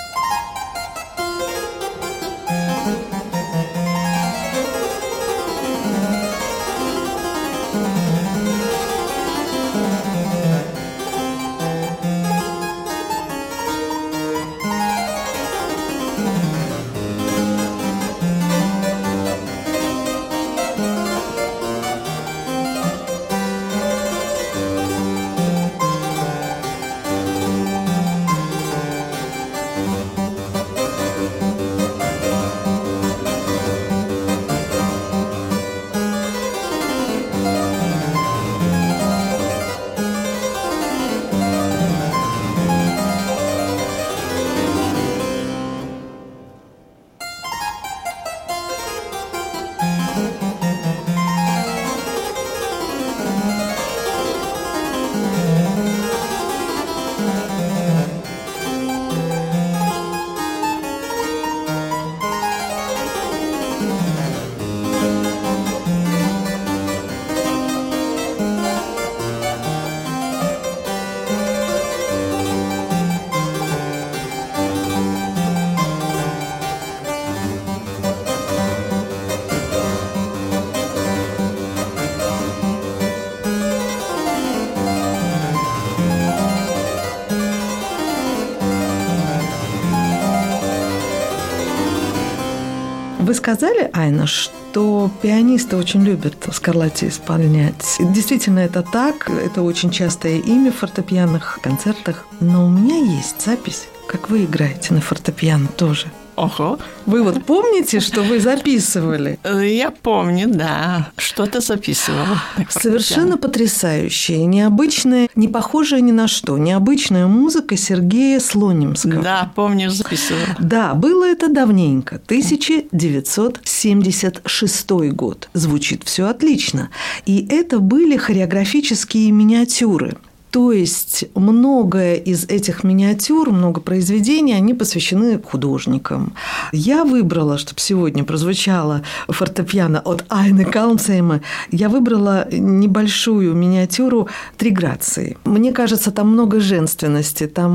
Сказали, 93.44 93.90
Айна, 93.92 94.26
что 94.26 95.12
пианисты 95.22 95.76
очень 95.76 96.02
любят 96.02 96.48
Скарлатти 96.54 97.10
исполнять. 97.10 97.98
Действительно, 98.00 98.60
это 98.60 98.82
так. 98.84 99.30
Это 99.30 99.64
очень 99.64 99.92
частое 99.92 100.38
имя 100.38 100.72
в 100.72 100.78
фортепианных 100.78 101.60
концертах. 101.62 102.26
Но 102.40 102.66
у 102.66 102.70
меня 102.70 102.96
есть 102.96 103.42
запись, 103.46 103.90
как 104.08 104.30
вы 104.30 104.46
играете 104.46 104.94
на 104.94 105.02
фортепиано 105.02 105.68
тоже– 105.68 106.08
Ого. 106.36 106.80
Вы 107.06 107.22
вот 107.22 107.46
помните, 107.46 108.00
что 108.00 108.24
вы 108.24 108.40
записывали? 108.40 109.38
Я 109.44 109.92
помню, 109.92 110.48
да. 110.48 111.12
Что-то 111.18 111.60
записывала. 111.62 112.42
Совершенно 112.70 113.38
потрясающая, 113.38 114.44
необычная, 114.46 115.30
не 115.36 115.48
похожая 115.48 116.02
ни 116.02 116.10
на 116.12 116.28
что, 116.28 116.58
необычная 116.58 117.28
музыка 117.28 117.78
Сергея 117.78 118.40
Слонимского. 118.40 119.22
Да, 119.22 119.52
помню, 119.56 119.92
записывала. 119.92 120.58
Да, 120.60 120.96
было 120.96 121.26
это 121.26 121.50
давненько, 121.50 122.16
1976 122.16 124.92
год. 125.12 125.50
Звучит 125.54 126.04
все 126.04 126.26
отлично. 126.28 126.90
И 127.26 127.46
это 127.50 127.80
были 127.80 128.18
хореографические 128.18 129.32
миниатюры. 129.32 130.18
То 130.54 130.72
есть 130.72 131.26
многое 131.34 132.14
из 132.14 132.44
этих 132.44 132.84
миниатюр, 132.84 133.50
много 133.50 133.82
произведений, 133.82 134.54
они 134.54 134.76
посвящены 134.76 135.42
художникам. 135.42 136.36
Я 136.72 137.06
выбрала, 137.06 137.58
чтобы 137.58 137.80
сегодня 137.80 138.24
прозвучало 138.24 139.02
фортепиано 139.28 140.00
от 140.02 140.26
Айны 140.30 140.64
Калнцейма, 140.64 141.42
я 141.72 141.90
выбрала 141.90 142.48
небольшую 142.52 143.56
миниатюру 143.56 144.30
«Три 144.56 144.70
грации». 144.70 145.38
Мне 145.44 145.72
кажется, 145.72 146.12
там 146.12 146.30
много 146.30 146.60
женственности, 146.60 147.48
там 147.48 147.72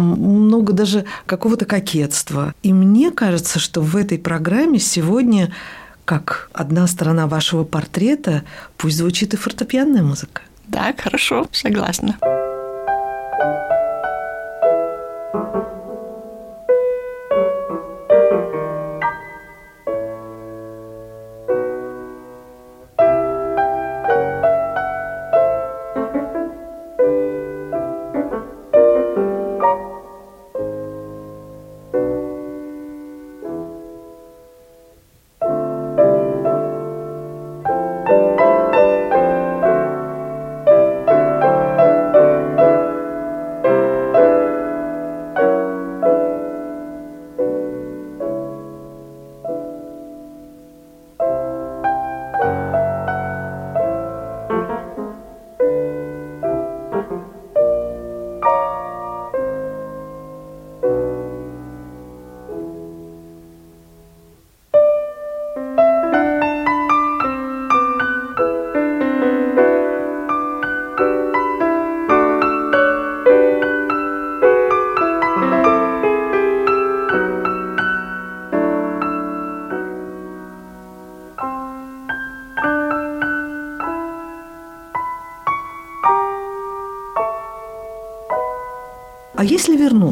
много 0.47 0.73
даже 0.73 1.04
какого-то 1.26 1.64
кокетства. 1.64 2.54
И 2.62 2.73
мне 2.73 3.11
кажется, 3.11 3.58
что 3.58 3.80
в 3.80 3.97
этой 3.97 4.20
программе 4.20 4.78
сегодня 4.78 5.52
как 6.04 6.49
одна 6.52 6.87
сторона 6.87 7.26
вашего 7.26 7.64
портрета, 7.64 8.44
пусть 8.76 8.99
звучит 8.99 9.35
и 9.35 9.37
фортепианная 9.37 10.04
музыка. 10.04 10.42
Да, 10.68 10.94
хорошо, 10.97 11.49
согласна. 11.50 12.16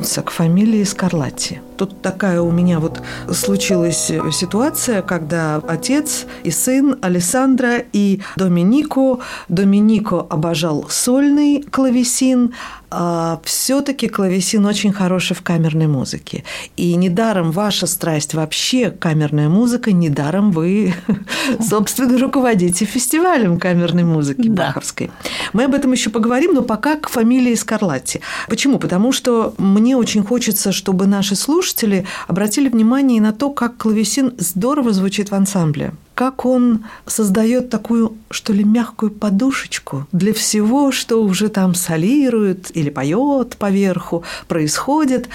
Вернуться 0.07 0.23
к 0.23 0.31
фамилии 0.31 0.85
Скарлатти? 0.85 1.61
Тут 1.77 2.01
такая 2.01 2.41
у 2.41 2.51
меня 2.51 2.81
вот 2.81 3.03
случилась 3.33 4.11
ситуация, 4.33 5.03
когда 5.03 5.57
отец 5.69 6.27
и 6.43 6.51
сын 6.51 6.99
Алессандро 7.03 7.83
и 7.93 8.21
Доминико. 8.37 9.19
Доминико 9.49 10.21
обожал 10.21 10.87
сольный 10.89 11.63
клавесин, 11.63 12.55
а 12.91 13.41
все-таки 13.45 14.09
клавесин 14.09 14.65
очень 14.65 14.93
хороший 14.93 15.37
в 15.37 15.43
камерной 15.43 15.87
музыке. 15.87 16.45
И 16.77 16.95
недаром 16.95 17.51
ваша 17.51 17.87
страсть 17.87 18.33
вообще 18.35 18.91
камерная 18.91 19.49
музыка, 19.49 19.93
недаром 19.93 20.51
вы, 20.53 20.95
собственно, 21.61 22.19
руководите 22.19 22.85
фестивалем 22.85 23.59
камерной 23.59 24.05
музыки 24.05 24.49
да. 24.49 24.69
баховской. 24.69 25.11
Мы 25.53 25.65
об 25.65 25.75
этом 25.75 25.93
еще 25.93 26.11
поговорим, 26.11 26.55
но 26.55 26.63
пока 26.63 26.97
к 26.97 27.11
фамилии 27.11 27.55
Скарлатти. 27.55 28.21
Почему? 28.49 28.79
Потому 28.79 29.13
что 29.13 29.55
мне 29.59 29.97
очень 29.97 30.25
хочется, 30.25 30.73
чтобы 30.73 31.07
наши 31.07 31.37
слушатели 31.37 31.66
обратили 32.29 32.69
внимание 32.69 33.21
на 33.21 33.33
то, 33.33 33.51
как 33.51 33.77
клавесин 33.77 34.35
здорово 34.39 34.93
звучит 34.93 35.31
в 35.31 35.35
ансамбле 35.35 35.93
как 36.17 36.47
он 36.47 36.87
создает 37.07 37.69
такую, 37.69 38.17
что 38.31 38.55
ли, 38.55 38.65
мягкую 38.65 39.13
подушечку 39.13 40.07
для 40.13 40.33
всего, 40.33 40.91
что 40.91 41.23
уже 41.23 41.51
там 41.51 41.75
солирует 41.75 42.75
или 42.75 42.89
поет 42.89 43.57
поверху, 43.59 44.25
происходит. 44.49 45.29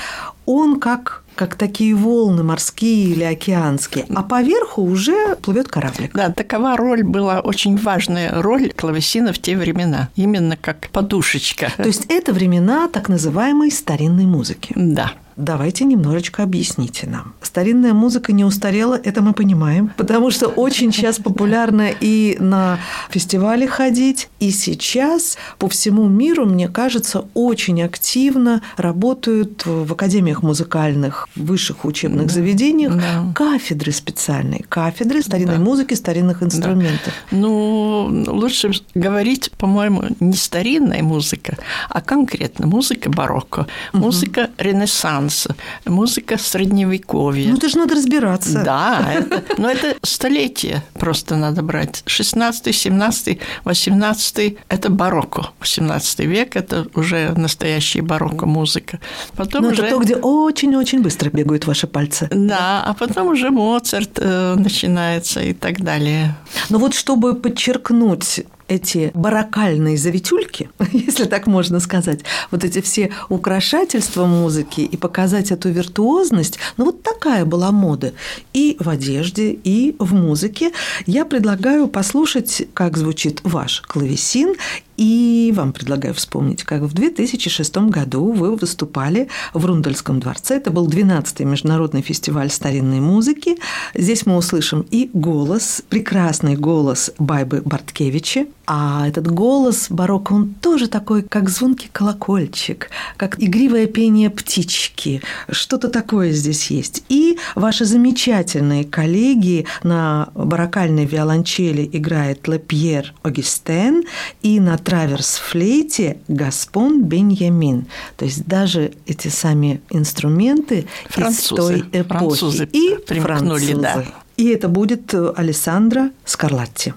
Он 0.47 0.79
как 0.79 1.21
как 1.35 1.55
такие 1.55 1.95
волны 1.95 2.43
морские 2.43 3.13
или 3.13 3.23
океанские, 3.23 4.05
а 4.13 4.21
поверху 4.21 4.81
уже 4.81 5.35
плывет 5.37 5.69
кораблик. 5.69 6.13
Да, 6.13 6.29
такова 6.29 6.75
роль 6.75 7.03
была 7.03 7.39
очень 7.39 7.77
важная 7.77 8.41
роль 8.41 8.71
клавесина 8.73 9.33
в 9.33 9.39
те 9.39 9.55
времена, 9.55 10.09
именно 10.15 10.57
как 10.57 10.89
подушечка. 10.91 11.71
То 11.77 11.87
есть 11.87 12.05
это 12.09 12.33
времена 12.33 12.87
так 12.89 13.07
называемой 13.07 13.71
старинной 13.71 14.25
музыки. 14.25 14.73
Да. 14.75 15.13
Давайте 15.41 15.85
немножечко 15.85 16.43
объясните 16.43 17.09
нам. 17.09 17.33
Старинная 17.41 17.93
музыка 17.93 18.31
не 18.31 18.45
устарела, 18.45 18.93
это 18.93 19.23
мы 19.23 19.33
понимаем, 19.33 19.91
потому 19.97 20.29
что 20.29 20.47
очень 20.47 20.93
сейчас 20.93 21.17
популярно 21.17 21.89
и 21.99 22.37
на 22.39 22.77
фестивале 23.09 23.67
ходить, 23.67 24.29
и 24.39 24.51
сейчас 24.51 25.39
по 25.57 25.67
всему 25.67 26.07
миру, 26.07 26.45
мне 26.45 26.67
кажется, 26.67 27.25
очень 27.33 27.81
активно 27.81 28.61
работают 28.77 29.65
в 29.65 29.91
академиях 29.91 30.43
музыкальных, 30.43 31.27
высших 31.35 31.85
учебных 31.85 32.27
да, 32.27 32.33
заведениях 32.33 32.95
да. 32.95 33.33
кафедры 33.33 33.91
специальные, 33.91 34.63
кафедры 34.69 35.23
старинной 35.23 35.57
да. 35.57 35.63
музыки, 35.63 35.95
старинных 35.95 36.43
инструментов. 36.43 37.13
Да. 37.31 37.37
Ну, 37.37 38.25
лучше 38.27 38.71
говорить, 38.93 39.51
по-моему, 39.57 40.03
не 40.19 40.33
старинная 40.33 41.01
музыка, 41.01 41.57
а 41.89 41.99
конкретно 41.99 42.67
музыка 42.67 43.09
барокко, 43.09 43.65
музыка 43.91 44.41
угу. 44.41 44.49
ренессанса 44.59 45.30
Ренессанса, 45.31 45.55
музыка 45.85 46.37
Средневековья. 46.37 47.49
Ну, 47.49 47.57
это 47.57 47.69
же 47.69 47.77
надо 47.77 47.95
разбираться. 47.95 48.63
Да, 48.63 49.13
это, 49.13 49.43
но 49.57 49.69
это 49.69 49.95
столетие 50.03 50.83
просто 50.93 51.35
надо 51.35 51.61
брать. 51.61 52.03
16, 52.05 52.75
17, 52.75 53.39
18– 53.63 54.57
это 54.69 54.89
барокко. 54.89 55.49
18 55.59 56.19
век– 56.19 56.55
это 56.55 56.87
уже 56.95 57.33
настоящая 57.35 58.01
барокко 58.01 58.45
музыка. 58.45 58.99
Потом 59.35 59.63
но 59.63 59.69
уже... 59.69 59.83
это 59.83 59.95
то, 59.95 60.01
где 60.01 60.15
очень-очень 60.15 61.01
быстро 61.01 61.29
бегают 61.29 61.65
ваши 61.65 61.87
пальцы. 61.87 62.27
Да, 62.31 62.83
а 62.85 62.93
потом 62.93 63.29
уже 63.29 63.49
Моцарт 63.49 64.17
э, 64.17 64.55
начинается 64.55 65.41
и 65.41 65.53
так 65.53 65.81
далее. 65.81 66.35
Но 66.69 66.79
вот 66.79 66.93
чтобы 66.93 67.35
подчеркнуть 67.35 68.41
эти 68.71 69.11
баракальные 69.13 69.97
завитюльки, 69.97 70.69
если 70.93 71.25
так 71.25 71.45
можно 71.45 71.81
сказать, 71.81 72.21
вот 72.51 72.63
эти 72.63 72.79
все 72.79 73.11
украшательства 73.27 74.25
музыки 74.25 74.79
и 74.79 74.95
показать 74.95 75.51
эту 75.51 75.69
виртуозность, 75.69 76.57
ну 76.77 76.85
вот 76.85 77.03
такая 77.03 77.43
была 77.43 77.71
мода 77.71 78.13
и 78.53 78.77
в 78.79 78.87
одежде, 78.87 79.51
и 79.51 79.95
в 79.99 80.13
музыке. 80.13 80.71
Я 81.05 81.25
предлагаю 81.25 81.89
послушать, 81.89 82.67
как 82.73 82.97
звучит 82.97 83.41
ваш 83.43 83.81
клавесин 83.81 84.55
и 85.01 85.51
вам 85.55 85.73
предлагаю 85.73 86.13
вспомнить, 86.13 86.63
как 86.63 86.83
в 86.83 86.93
2006 86.93 87.77
году 87.89 88.31
вы 88.31 88.55
выступали 88.55 89.29
в 89.51 89.65
Рундельском 89.65 90.19
дворце. 90.19 90.57
Это 90.57 90.69
был 90.69 90.87
12-й 90.87 91.43
международный 91.43 92.03
фестиваль 92.03 92.51
старинной 92.51 92.99
музыки. 92.99 93.57
Здесь 93.95 94.27
мы 94.27 94.37
услышим 94.37 94.85
и 94.91 95.09
голос, 95.11 95.81
прекрасный 95.89 96.55
голос 96.55 97.11
Байбы 97.17 97.63
Барткевича. 97.65 98.45
А 98.73 99.05
этот 99.05 99.29
голос 99.29 99.87
барокко, 99.89 100.31
он 100.31 100.53
тоже 100.61 100.87
такой, 100.87 101.23
как 101.23 101.49
звонкий 101.49 101.89
колокольчик, 101.91 102.89
как 103.17 103.37
игривое 103.37 103.85
пение 103.85 104.29
птички. 104.29 105.21
Что-то 105.49 105.89
такое 105.89 106.31
здесь 106.31 106.71
есть. 106.71 107.03
И 107.09 107.37
ваши 107.55 107.83
замечательные 107.83 108.85
коллеги 108.85 109.65
на 109.83 110.29
барокальной 110.35 111.03
виолончели 111.03 111.89
играет 111.91 112.47
Лепьер 112.47 113.13
Огистен 113.23 114.05
и 114.41 114.61
на 114.61 114.77
траверс-флейте 114.77 116.19
Гаспон 116.29 117.03
Беньямин. 117.03 117.87
То 118.15 118.23
есть 118.23 118.45
даже 118.45 118.93
эти 119.05 119.27
сами 119.27 119.81
инструменты 119.89 120.87
французы, 121.09 121.33
из 121.33 121.57
той 121.57 121.79
эпохи. 121.91 122.07
Французы 122.07 122.69
и 122.71 122.97
французы. 123.05 123.75
Да. 123.75 124.05
И 124.37 124.47
это 124.47 124.69
будет 124.69 125.13
Алессандро 125.13 126.11
Скарлатти. 126.23 126.93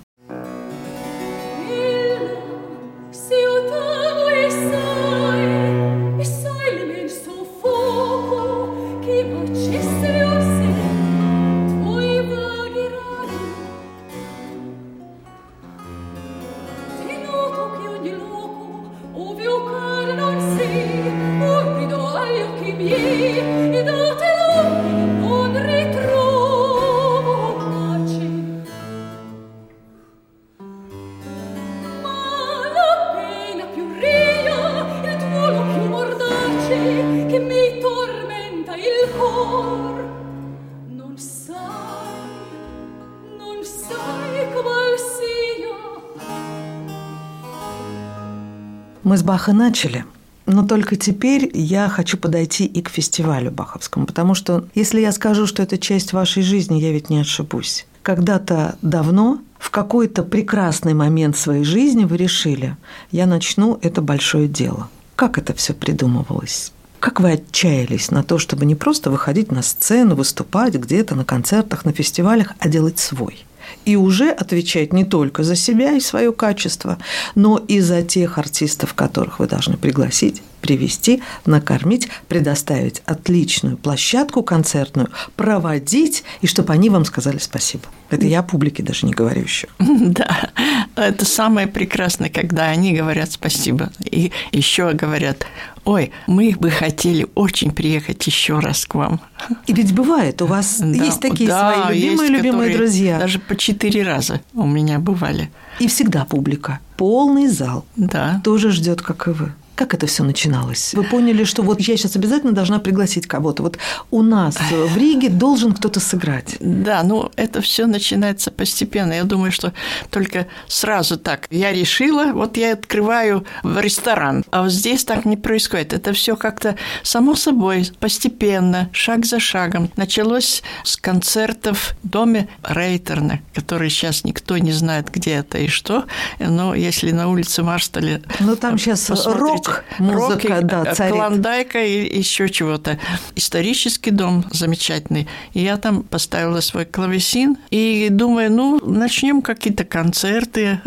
Мы 49.04 49.18
с 49.18 49.22
Баха 49.22 49.52
начали. 49.52 50.06
Но 50.46 50.66
только 50.66 50.96
теперь 50.96 51.50
я 51.52 51.90
хочу 51.90 52.16
подойти 52.16 52.64
и 52.64 52.80
к 52.80 52.88
фестивалю 52.88 53.50
Баховскому, 53.50 54.06
потому 54.06 54.34
что 54.34 54.64
если 54.74 55.00
я 55.00 55.12
скажу, 55.12 55.46
что 55.46 55.62
это 55.62 55.76
часть 55.76 56.14
вашей 56.14 56.42
жизни, 56.42 56.80
я 56.80 56.90
ведь 56.90 57.10
не 57.10 57.20
ошибусь. 57.20 57.86
Когда-то 58.02 58.76
давно, 58.80 59.40
в 59.58 59.70
какой-то 59.70 60.22
прекрасный 60.22 60.94
момент 60.94 61.36
своей 61.36 61.64
жизни 61.64 62.04
вы 62.04 62.16
решили, 62.16 62.76
я 63.10 63.26
начну 63.26 63.78
это 63.82 64.00
большое 64.00 64.48
дело. 64.48 64.88
Как 65.16 65.36
это 65.36 65.52
все 65.52 65.74
придумывалось? 65.74 66.72
Как 66.98 67.20
вы 67.20 67.32
отчаялись 67.32 68.10
на 68.10 68.22
то, 68.22 68.38
чтобы 68.38 68.64
не 68.64 68.74
просто 68.74 69.10
выходить 69.10 69.52
на 69.52 69.60
сцену, 69.60 70.14
выступать 70.14 70.74
где-то 70.74 71.14
на 71.14 71.26
концертах, 71.26 71.84
на 71.84 71.92
фестивалях, 71.92 72.52
а 72.58 72.68
делать 72.68 72.98
свой– 72.98 73.44
и 73.84 73.96
уже 73.96 74.30
отвечать 74.30 74.92
не 74.92 75.04
только 75.04 75.42
за 75.42 75.56
себя 75.56 75.92
и 75.92 76.00
свое 76.00 76.32
качество, 76.32 76.98
но 77.34 77.58
и 77.58 77.80
за 77.80 78.02
тех 78.02 78.38
артистов, 78.38 78.94
которых 78.94 79.38
вы 79.38 79.46
должны 79.46 79.76
пригласить, 79.76 80.42
привести, 80.64 81.22
накормить, 81.44 82.08
предоставить 82.26 83.02
отличную 83.04 83.76
площадку 83.76 84.42
концертную, 84.42 85.10
проводить, 85.36 86.24
и 86.40 86.46
чтобы 86.46 86.72
они 86.72 86.88
вам 86.88 87.04
сказали 87.04 87.36
спасибо. 87.36 87.84
Это 88.08 88.26
я 88.26 88.42
публике 88.42 88.82
даже 88.82 89.04
не 89.04 89.12
говорю 89.12 89.42
еще. 89.42 89.68
Да, 89.78 90.48
это 90.96 91.26
самое 91.26 91.66
прекрасное, 91.66 92.30
когда 92.30 92.64
они 92.64 92.94
говорят 92.94 93.30
спасибо. 93.30 93.90
И 94.04 94.32
еще 94.52 94.92
говорят, 94.92 95.46
ой, 95.84 96.12
мы 96.26 96.54
бы 96.58 96.70
хотели 96.70 97.26
очень 97.34 97.70
приехать 97.70 98.26
еще 98.26 98.58
раз 98.58 98.86
к 98.86 98.94
вам. 98.94 99.20
И 99.66 99.74
ведь 99.74 99.92
бывает, 99.92 100.40
у 100.40 100.46
вас 100.46 100.78
да, 100.78 100.86
есть 100.86 101.20
такие 101.20 101.50
да, 101.50 101.74
свои 101.74 101.98
любимые, 101.98 102.30
есть, 102.30 102.42
любимые 102.42 102.76
друзья. 102.76 103.18
Даже 103.18 103.38
по 103.38 103.54
четыре 103.54 104.02
раза 104.02 104.40
у 104.54 104.66
меня 104.66 104.98
бывали. 104.98 105.50
И 105.78 105.88
всегда 105.88 106.24
публика. 106.24 106.80
Полный 106.96 107.48
зал. 107.48 107.84
Да. 107.96 108.40
Тоже 108.44 108.70
ждет, 108.70 109.02
как 109.02 109.28
и 109.28 109.32
вы. 109.32 109.52
Как 109.74 109.92
это 109.92 110.06
все 110.06 110.22
начиналось? 110.22 110.94
Вы 110.94 111.02
поняли, 111.02 111.42
что 111.42 111.62
вот 111.62 111.80
я 111.80 111.96
сейчас 111.96 112.14
обязательно 112.14 112.52
должна 112.52 112.78
пригласить 112.78 113.26
кого-то. 113.26 113.64
Вот 113.64 113.78
у 114.10 114.22
нас 114.22 114.56
в 114.70 114.96
Риге 114.96 115.28
должен 115.28 115.72
кто-то 115.72 115.98
сыграть. 115.98 116.56
Да, 116.60 117.02
ну 117.02 117.32
это 117.34 117.60
все 117.60 117.86
начинается 117.86 118.52
постепенно. 118.52 119.12
Я 119.12 119.24
думаю, 119.24 119.50
что 119.50 119.72
только 120.10 120.46
сразу 120.68 121.16
так. 121.16 121.48
Я 121.50 121.72
решила, 121.72 122.26
вот 122.32 122.56
я 122.56 122.74
открываю 122.74 123.44
в 123.64 123.80
ресторан, 123.80 124.44
а 124.52 124.62
вот 124.62 124.70
здесь 124.70 125.04
так 125.04 125.24
не 125.24 125.36
происходит. 125.36 125.92
Это 125.92 126.12
все 126.12 126.36
как-то 126.36 126.76
само 127.02 127.34
собой, 127.34 127.90
постепенно, 127.98 128.88
шаг 128.92 129.26
за 129.26 129.40
шагом. 129.40 129.90
Началось 129.96 130.62
с 130.84 130.96
концертов 130.96 131.96
в 132.02 132.08
доме 132.08 132.48
Рейтерна, 132.62 133.40
который 133.54 133.90
сейчас 133.90 134.22
никто 134.22 134.56
не 134.58 134.72
знает, 134.72 135.10
где 135.10 135.32
это 135.32 135.58
и 135.58 135.66
что. 135.66 136.04
Но 136.38 136.76
если 136.76 137.10
на 137.10 137.28
улице 137.28 137.64
Марстале... 137.64 138.22
Ну 138.38 138.54
там 138.54 138.78
сейчас 138.78 139.10
рок 139.26 139.63
рок, 139.66 139.84
музыка, 139.98 140.56
рок, 140.56 140.66
да, 140.66 140.94
царит. 140.94 141.14
Клондайка 141.14 141.84
и 141.84 142.18
еще 142.18 142.48
чего-то. 142.48 142.98
Исторический 143.36 144.10
дом 144.10 144.44
замечательный. 144.50 145.28
И 145.52 145.60
я 145.60 145.76
там 145.76 146.02
поставила 146.02 146.60
свой 146.60 146.84
клавесин 146.84 147.56
и 147.70 148.08
думаю, 148.10 148.50
ну, 148.52 148.80
начнем 148.84 149.42
какие-то 149.42 149.84
концерты. 149.84 150.80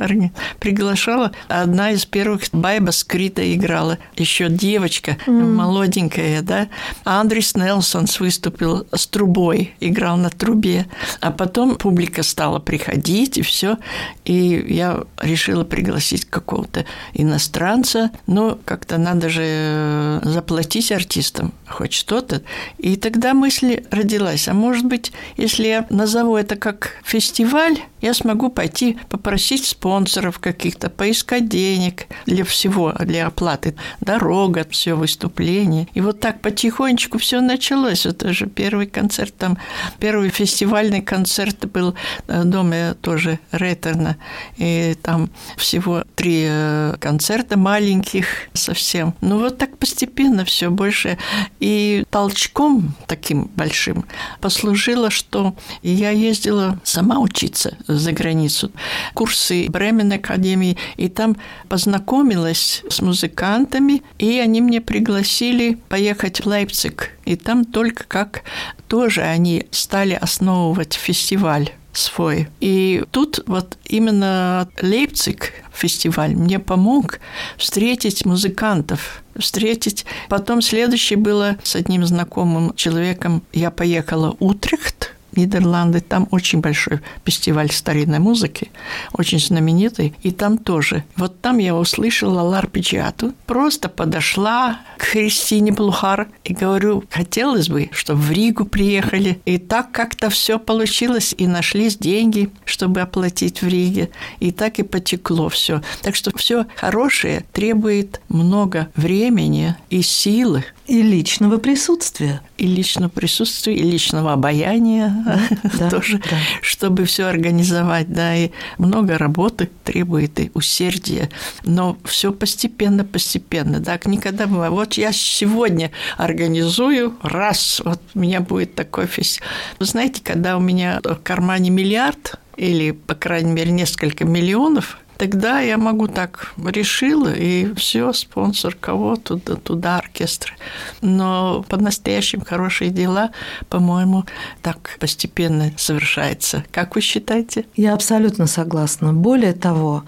Приглашала. 0.60 1.32
Одна 1.48 1.92
из 1.92 2.06
первых 2.06 2.44
Байба 2.52 2.92
Скрита 2.92 3.54
играла. 3.54 3.98
Еще 4.16 4.50
девочка, 4.50 5.18
mm. 5.26 5.32
молоденькая, 5.32 6.42
да. 6.42 6.68
А 7.04 7.22
Андрис 7.22 7.56
Нелсонс 7.56 8.20
выступил 8.20 8.88
с 8.94 9.08
трубой, 9.08 9.76
играл 9.80 10.18
на 10.18 10.30
трубе. 10.30 10.88
А 11.20 11.32
потом 11.32 11.76
публика 11.76 12.24
стала 12.24 12.60
приходить, 12.60 13.38
и 13.38 13.42
все. 13.42 13.78
И 14.26 14.66
я 14.70 15.04
решила 15.22 15.64
пригласить 15.64 16.26
какого-то 16.26 16.86
иностранца. 17.14 18.12
Но 18.26 18.58
как-то 18.68 18.98
надо 18.98 19.30
же 19.30 19.44
э, 19.46 20.20
заплатить 20.24 20.92
артистам 20.92 21.54
хоть 21.68 21.94
что-то. 21.94 22.42
И 22.78 22.98
тогда 22.98 23.34
мысль 23.34 23.82
родилась, 23.92 24.50
а 24.50 24.54
может 24.54 24.86
быть, 24.86 25.14
если 25.38 25.68
я 25.68 25.88
назову 25.90 26.36
это 26.36 26.58
как 26.58 26.92
фестиваль, 27.04 27.80
я 28.02 28.14
смогу 28.14 28.50
пойти 28.50 28.98
попросить 29.10 29.66
спонсоров 29.66 30.40
каких-то, 30.40 30.90
поискать 30.90 31.48
денег 31.48 32.08
для 32.26 32.44
всего, 32.44 32.94
для 33.00 33.28
оплаты, 33.28 33.76
дорога, 34.02 34.68
все 34.70 34.96
выступление. 34.96 35.88
И 35.94 36.02
вот 36.02 36.20
так 36.20 36.42
потихонечку 36.42 37.18
все 37.20 37.40
началось. 37.40 38.06
Это 38.06 38.34
же 38.34 38.48
первый 38.48 38.88
концерт, 38.88 39.34
там 39.38 39.58
первый 40.00 40.30
фестивальный 40.30 41.02
концерт 41.02 41.66
был 41.72 41.96
в 42.28 42.44
доме 42.44 42.96
тоже 43.02 43.40
Реттерна. 43.52 44.18
И 44.58 44.96
там 45.02 45.30
всего 45.56 46.04
три 46.16 46.44
э, 46.48 46.96
концерта 47.00 47.58
маленьких 47.58 48.28
совсем. 48.58 49.14
Ну 49.22 49.40
вот 49.40 49.58
так 49.58 49.78
постепенно 49.78 50.44
все 50.46 50.70
больше. 50.70 51.18
И 51.60 52.04
толчком 52.10 52.94
таким 53.08 53.46
большим 53.56 54.06
послужило, 54.42 55.10
что 55.10 55.56
я 55.84 56.12
ездила 56.12 56.80
сама 56.84 57.20
учиться 57.20 57.78
за 57.88 58.12
границу. 58.12 58.72
Курсы 59.14 59.68
Бремен 59.70 60.12
Академии, 60.12 60.78
и 60.98 61.08
там 61.10 61.38
познакомилась 61.70 62.84
с 62.90 63.02
музыкантами, 63.02 64.04
и 64.20 64.40
они 64.40 64.62
мне 64.62 64.82
пригласили 64.82 65.78
поехать 65.90 66.42
в 66.42 66.48
Лейпциг. 66.48 67.12
И 67.26 67.36
там 67.36 67.66
только 67.66 68.04
как 68.06 68.44
тоже 68.88 69.22
они 69.22 69.68
стали 69.72 70.14
основывать 70.14 70.94
фестиваль 70.94 71.72
свой. 71.98 72.48
И 72.60 73.04
тут 73.12 73.40
вот 73.48 73.78
именно 73.86 74.70
Лейпциг 74.82 75.54
фестиваль 75.74 76.36
мне 76.36 76.60
помог 76.60 77.20
встретить 77.58 78.26
музыкантов, 78.26 79.24
встретить. 79.36 80.06
Потом 80.30 80.62
следующее 80.62 81.18
было 81.18 81.58
с 81.64 81.76
одним 81.76 82.06
знакомым 82.06 82.76
человеком. 82.76 83.44
Я 83.54 83.72
поехала 83.72 84.36
в 84.40 84.44
Утрехт, 84.44 84.97
Нидерланды, 85.38 86.02
там 86.02 86.28
очень 86.32 86.60
большой 86.60 87.00
фестиваль 87.26 87.72
старинной 87.72 88.20
музыки, 88.20 88.72
очень 89.14 89.40
знаменитый, 89.40 90.14
и 90.24 90.32
там 90.32 90.58
тоже. 90.58 91.04
Вот 91.16 91.42
там 91.42 91.60
я 91.60 91.76
услышала 91.76 92.42
ларпеджиату, 92.42 93.34
просто 93.46 93.90
подошла 93.90 94.80
к 94.98 95.04
Христине 95.04 95.72
Блухар 95.72 96.28
и 96.44 96.54
говорю, 96.54 97.04
хотелось 97.10 97.70
бы, 97.70 97.90
чтобы 97.92 98.22
в 98.22 98.32
Ригу 98.32 98.66
приехали. 98.66 99.40
И 99.46 99.58
так 99.58 99.92
как-то 99.92 100.30
все 100.30 100.60
получилось, 100.60 101.36
и 101.38 101.48
нашлись 101.48 101.98
деньги, 101.98 102.50
чтобы 102.66 103.02
оплатить 103.02 103.62
в 103.62 103.68
Риге, 103.68 104.10
и 104.40 104.52
так 104.52 104.80
и 104.80 104.84
потекло 104.84 105.50
все. 105.50 105.82
Так 106.02 106.16
что 106.16 106.36
все 106.36 106.66
хорошее 106.76 107.46
требует 107.54 108.22
много 108.30 108.90
времени 108.96 109.76
и 109.90 110.02
силы. 110.02 110.64
И 110.88 111.02
личного 111.02 111.58
присутствия. 111.58 112.42
И 112.58 112.66
личного 112.66 113.10
присутствия, 113.10 113.76
и 113.76 113.84
личного 113.84 114.32
обаяния 114.32 115.50
да, 115.78 115.90
тоже, 115.90 116.20
да. 116.20 116.38
чтобы 116.62 117.04
все 117.04 117.26
организовать, 117.26 118.12
да, 118.12 118.36
и 118.36 118.52
много 118.78 119.18
работы 119.18 119.70
требует 119.84 120.40
и 120.40 120.50
усердия, 120.54 121.30
но 121.64 121.98
все 122.06 122.32
постепенно, 122.32 123.04
постепенно, 123.04 123.82
да, 123.82 124.00
никогда 124.06 124.48
бывает. 124.48 124.72
Вот 124.72 124.94
я 124.94 125.12
сегодня 125.12 125.92
организую, 126.16 127.18
раз, 127.22 127.82
вот 127.84 128.02
у 128.16 128.20
меня 128.20 128.40
будет 128.40 128.74
такой 128.74 129.08
фестиваль. 129.08 129.50
Вы 129.80 129.86
знаете, 129.86 130.22
когда 130.24 130.56
у 130.56 130.62
меня 130.62 131.02
в 131.04 131.16
кармане 131.16 131.70
миллиард, 131.70 132.36
или, 132.56 132.92
по 132.92 133.14
крайней 133.14 133.52
мере, 133.52 133.72
несколько 133.72 134.24
миллионов, 134.26 134.98
Тогда 135.18 135.60
я 135.62 135.78
могу 135.78 136.08
так 136.08 136.54
решила, 136.64 137.34
и 137.34 137.74
все, 137.76 138.14
спонсор 138.14 138.76
кого 138.80 139.16
туда, 139.16 139.56
туда 139.56 139.98
оркестр. 139.98 140.56
Но 141.02 141.66
по-настоящему 141.68 142.46
хорошие 142.46 142.92
дела, 142.92 143.32
по-моему, 143.70 144.26
так 144.62 144.98
постепенно 145.00 145.72
совершается. 145.78 146.64
Как 146.72 146.96
вы 146.96 147.02
считаете? 147.02 147.66
Я 147.76 147.94
абсолютно 147.94 148.48
согласна. 148.48 149.14
Более 149.14 149.54
того, 149.54 150.04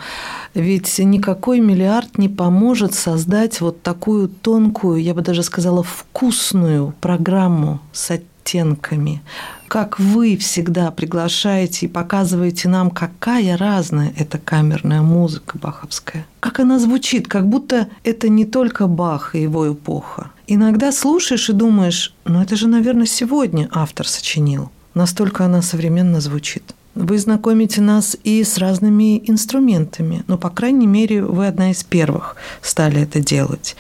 ведь 0.54 1.00
никакой 1.00 1.60
миллиард 1.60 2.18
не 2.18 2.30
поможет 2.30 2.94
создать 2.94 3.62
вот 3.62 3.82
такую 3.82 4.30
тонкую, 4.30 5.02
я 5.02 5.14
бы 5.14 5.22
даже 5.22 5.44
сказала, 5.44 5.84
вкусную 5.84 6.94
программу 7.02 7.80
с 7.92 8.12
оттенками 8.50 9.22
как 9.68 10.00
вы 10.00 10.36
всегда 10.36 10.90
приглашаете 10.90 11.86
и 11.86 11.90
показываете 11.90 12.68
нам, 12.70 12.90
какая 12.90 13.56
разная 13.56 14.12
эта 14.18 14.40
камерная 14.40 15.04
музыка 15.04 15.60
баховская. 15.60 16.26
Как 16.40 16.60
она 16.60 16.80
звучит, 16.80 17.28
как 17.28 17.48
будто 17.48 17.88
это 18.04 18.30
не 18.30 18.46
только 18.46 18.88
Бах 18.88 19.36
и 19.36 19.44
его 19.44 19.72
эпоха. 19.72 20.32
Иногда 20.48 20.92
слушаешь 20.92 21.52
и 21.52 21.54
думаешь, 21.54 22.16
ну 22.26 22.42
это 22.42 22.56
же, 22.56 22.68
наверное, 22.68 23.06
сегодня 23.06 23.70
автор 23.72 24.08
сочинил. 24.08 24.72
Настолько 24.96 25.46
она 25.46 25.62
современно 25.62 26.20
звучит. 26.20 26.74
Вы 26.96 27.20
знакомите 27.20 27.80
нас 27.82 28.18
и 28.24 28.44
с 28.44 28.58
разными 28.58 29.22
инструментами. 29.30 30.24
Ну, 30.28 30.40
по 30.40 30.50
крайней 30.50 30.88
мере, 30.88 31.24
вы 31.24 31.46
одна 31.46 31.70
из 31.70 31.84
первых 31.84 32.36
стали 32.64 33.04
это 33.04 33.20
делать. 33.20 33.76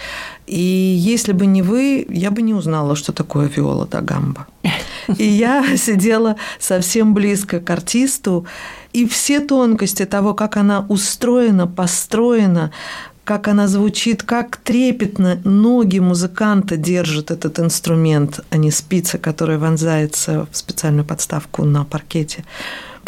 И 0.49 0.95
если 0.97 1.31
бы 1.31 1.45
не 1.45 1.61
вы, 1.61 2.07
я 2.09 2.31
бы 2.31 2.41
не 2.41 2.55
узнала, 2.55 2.95
что 2.95 3.11
такое 3.11 3.47
виола 3.47 3.85
да 3.85 4.01
гамба. 4.01 4.47
И 5.17 5.23
я 5.23 5.63
сидела 5.77 6.37
совсем 6.59 7.13
близко 7.13 7.59
к 7.59 7.69
артисту, 7.69 8.47
и 8.91 9.07
все 9.07 9.41
тонкости 9.41 10.05
того, 10.05 10.33
как 10.33 10.57
она 10.57 10.85
устроена, 10.89 11.67
построена, 11.67 12.71
как 13.23 13.47
она 13.47 13.67
звучит, 13.67 14.23
как 14.23 14.57
трепетно 14.57 15.39
ноги 15.43 15.99
музыканта 15.99 16.77
держат 16.77 17.29
этот 17.29 17.59
инструмент, 17.59 18.39
а 18.49 18.57
не 18.57 18.71
спица, 18.71 19.19
которая 19.19 19.59
вонзается 19.59 20.47
в 20.51 20.57
специальную 20.57 21.05
подставку 21.05 21.63
на 21.63 21.83
паркете 21.83 22.43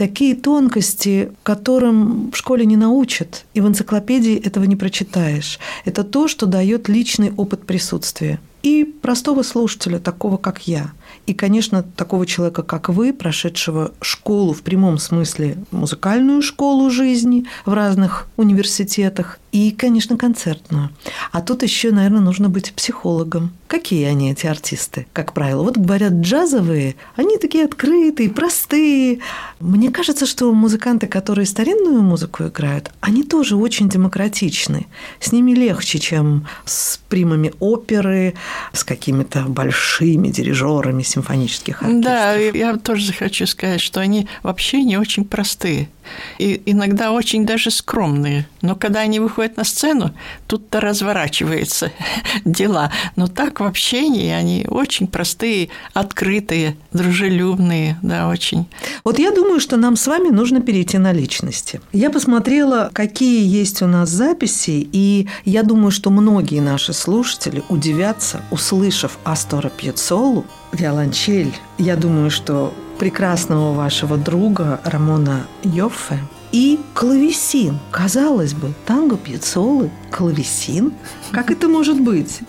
такие 0.01 0.33
тонкости, 0.33 1.31
которым 1.43 2.31
в 2.31 2.35
школе 2.35 2.65
не 2.65 2.75
научат, 2.75 3.45
и 3.53 3.61
в 3.61 3.67
энциклопедии 3.67 4.35
этого 4.35 4.63
не 4.63 4.75
прочитаешь. 4.75 5.59
Это 5.85 6.03
то, 6.03 6.27
что 6.27 6.47
дает 6.47 6.89
личный 6.89 7.31
опыт 7.37 7.67
присутствия. 7.67 8.39
И 8.63 8.83
простого 8.83 9.43
слушателя, 9.43 9.99
такого 9.99 10.37
как 10.37 10.67
я. 10.67 10.89
И, 11.27 11.33
конечно, 11.33 11.83
такого 11.83 12.25
человека, 12.25 12.63
как 12.63 12.89
вы, 12.89 13.13
прошедшего 13.13 13.93
школу 14.01 14.53
в 14.53 14.61
прямом 14.61 14.97
смысле, 14.97 15.57
музыкальную 15.71 16.41
школу 16.41 16.89
жизни 16.89 17.45
в 17.65 17.73
разных 17.73 18.27
университетах, 18.37 19.39
и, 19.51 19.71
конечно, 19.71 20.17
концертную. 20.17 20.89
А 21.31 21.41
тут 21.41 21.63
еще, 21.63 21.91
наверное, 21.91 22.21
нужно 22.21 22.49
быть 22.49 22.73
психологом. 22.73 23.51
Какие 23.67 24.05
они, 24.05 24.31
эти 24.31 24.47
артисты, 24.47 25.07
как 25.13 25.33
правило? 25.33 25.63
Вот 25.63 25.77
говорят, 25.77 26.13
джазовые, 26.13 26.95
они 27.15 27.37
такие 27.37 27.65
открытые, 27.65 28.29
простые. 28.29 29.19
Мне 29.59 29.91
кажется, 29.91 30.25
что 30.25 30.51
музыканты, 30.53 31.07
которые 31.07 31.45
старинную 31.45 32.01
музыку 32.01 32.45
играют, 32.45 32.91
они 33.01 33.23
тоже 33.23 33.55
очень 33.55 33.89
демократичны. 33.89 34.87
С 35.19 35.31
ними 35.31 35.51
легче, 35.51 35.99
чем 35.99 36.47
с 36.65 36.99
примами 37.09 37.53
оперы, 37.59 38.35
с 38.73 38.83
какими-то 38.83 39.41
большими 39.47 40.29
дирижерами 40.29 41.00
симфонических 41.03 41.81
оркестров. 41.81 42.03
Да, 42.03 42.35
я 42.35 42.77
тоже 42.77 43.13
хочу 43.13 43.45
сказать, 43.47 43.81
что 43.81 43.99
они 43.99 44.27
вообще 44.43 44.83
не 44.83 44.97
очень 44.97 45.25
простые 45.25 45.89
и 46.37 46.61
иногда 46.65 47.11
очень 47.11 47.45
даже 47.45 47.71
скромные. 47.71 48.47
Но 48.61 48.75
когда 48.75 49.01
они 49.01 49.19
выходят 49.19 49.57
на 49.57 49.63
сцену, 49.63 50.11
тут-то 50.47 50.79
разворачиваются 50.79 51.91
дела. 52.45 52.91
Но 53.15 53.27
так 53.27 53.59
в 53.59 53.63
общении 53.63 54.31
они 54.31 54.65
очень 54.67 55.07
простые, 55.07 55.69
открытые, 55.93 56.75
дружелюбные, 56.93 57.97
да, 58.01 58.27
очень. 58.27 58.67
Вот 59.03 59.19
я 59.19 59.31
думаю, 59.31 59.59
что 59.59 59.77
нам 59.77 59.95
с 59.95 60.07
вами 60.07 60.29
нужно 60.29 60.61
перейти 60.61 60.97
на 60.97 61.11
личности. 61.11 61.81
Я 61.91 62.09
посмотрела, 62.09 62.89
какие 62.93 63.45
есть 63.45 63.81
у 63.81 63.87
нас 63.87 64.09
записи, 64.09 64.87
и 64.91 65.27
я 65.45 65.63
думаю, 65.63 65.91
что 65.91 66.09
многие 66.09 66.59
наши 66.59 66.93
слушатели 66.93 67.63
удивятся, 67.69 68.41
услышав 68.51 69.17
Астора 69.23 69.69
Пьецолу, 69.69 70.45
виолончель. 70.71 71.53
Я 71.77 71.95
думаю, 71.95 72.29
что 72.31 72.73
прекрасного 73.01 73.73
вашего 73.73 74.15
друга 74.15 74.79
Рамона 74.83 75.47
Йоффе 75.63 76.19
и 76.51 76.79
клавесин. 76.93 77.79
Казалось 77.89 78.53
бы, 78.53 78.73
танго 78.85 79.17
пьецолы, 79.17 79.89
клавесин. 80.11 80.93
Как 81.31 81.49
это 81.49 81.67
может 81.67 81.99
быть? 81.99 82.41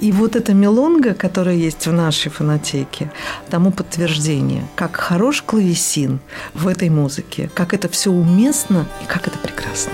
И 0.00 0.10
вот 0.10 0.34
эта 0.34 0.54
мелонга, 0.54 1.14
которая 1.14 1.54
есть 1.54 1.86
в 1.86 1.92
нашей 1.92 2.32
фонотеке, 2.32 3.12
тому 3.48 3.70
подтверждение, 3.70 4.66
как 4.74 4.96
хорош 4.96 5.40
клавесин 5.40 6.18
в 6.52 6.66
этой 6.66 6.90
музыке, 6.90 7.48
как 7.54 7.72
это 7.72 7.88
все 7.88 8.10
уместно 8.10 8.88
и 9.04 9.06
как 9.06 9.28
это 9.28 9.38
прекрасно. 9.38 9.92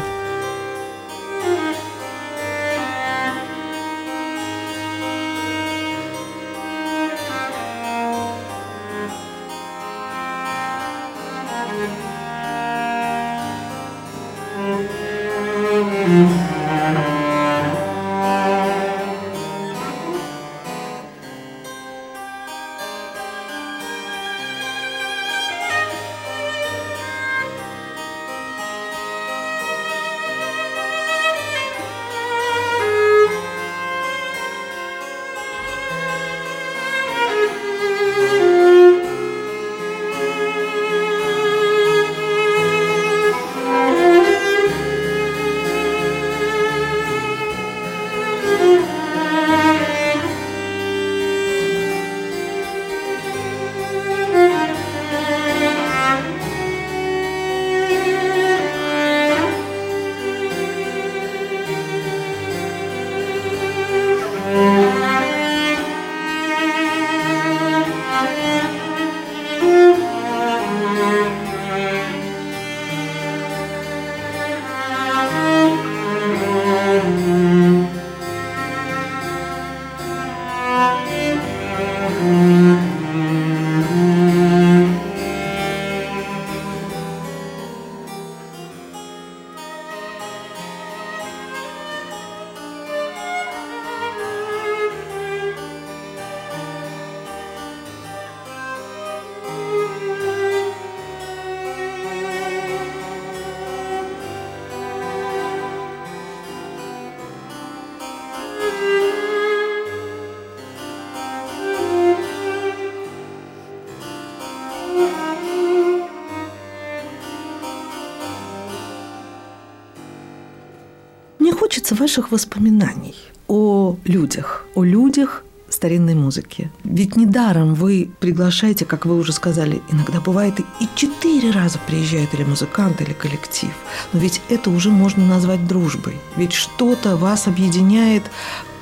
Хочется 121.88 121.94
ваших 121.94 122.32
воспоминаний 122.32 123.14
о 123.48 123.96
людях, 124.04 124.64
о 124.74 124.84
людях 124.84 125.44
старинной 125.70 126.14
музыки. 126.14 126.70
Ведь 126.84 127.16
недаром 127.16 127.74
вы 127.74 128.10
приглашаете, 128.20 128.84
как 128.84 129.06
вы 129.06 129.18
уже 129.18 129.32
сказали, 129.32 129.80
иногда 129.92 130.20
бывает 130.20 130.60
и 130.80 130.88
четыре 130.94 131.50
раза 131.50 131.78
приезжает 131.86 132.34
или 132.34 132.44
музыкант, 132.44 133.00
или 133.00 133.12
коллектив. 133.12 133.70
Но 134.12 134.20
ведь 134.20 134.40
это 134.50 134.70
уже 134.70 134.90
можно 134.90 135.26
назвать 135.26 135.66
дружбой. 135.66 136.14
Ведь 136.36 136.52
что-то 136.52 137.16
вас 137.16 137.46
объединяет, 137.46 138.22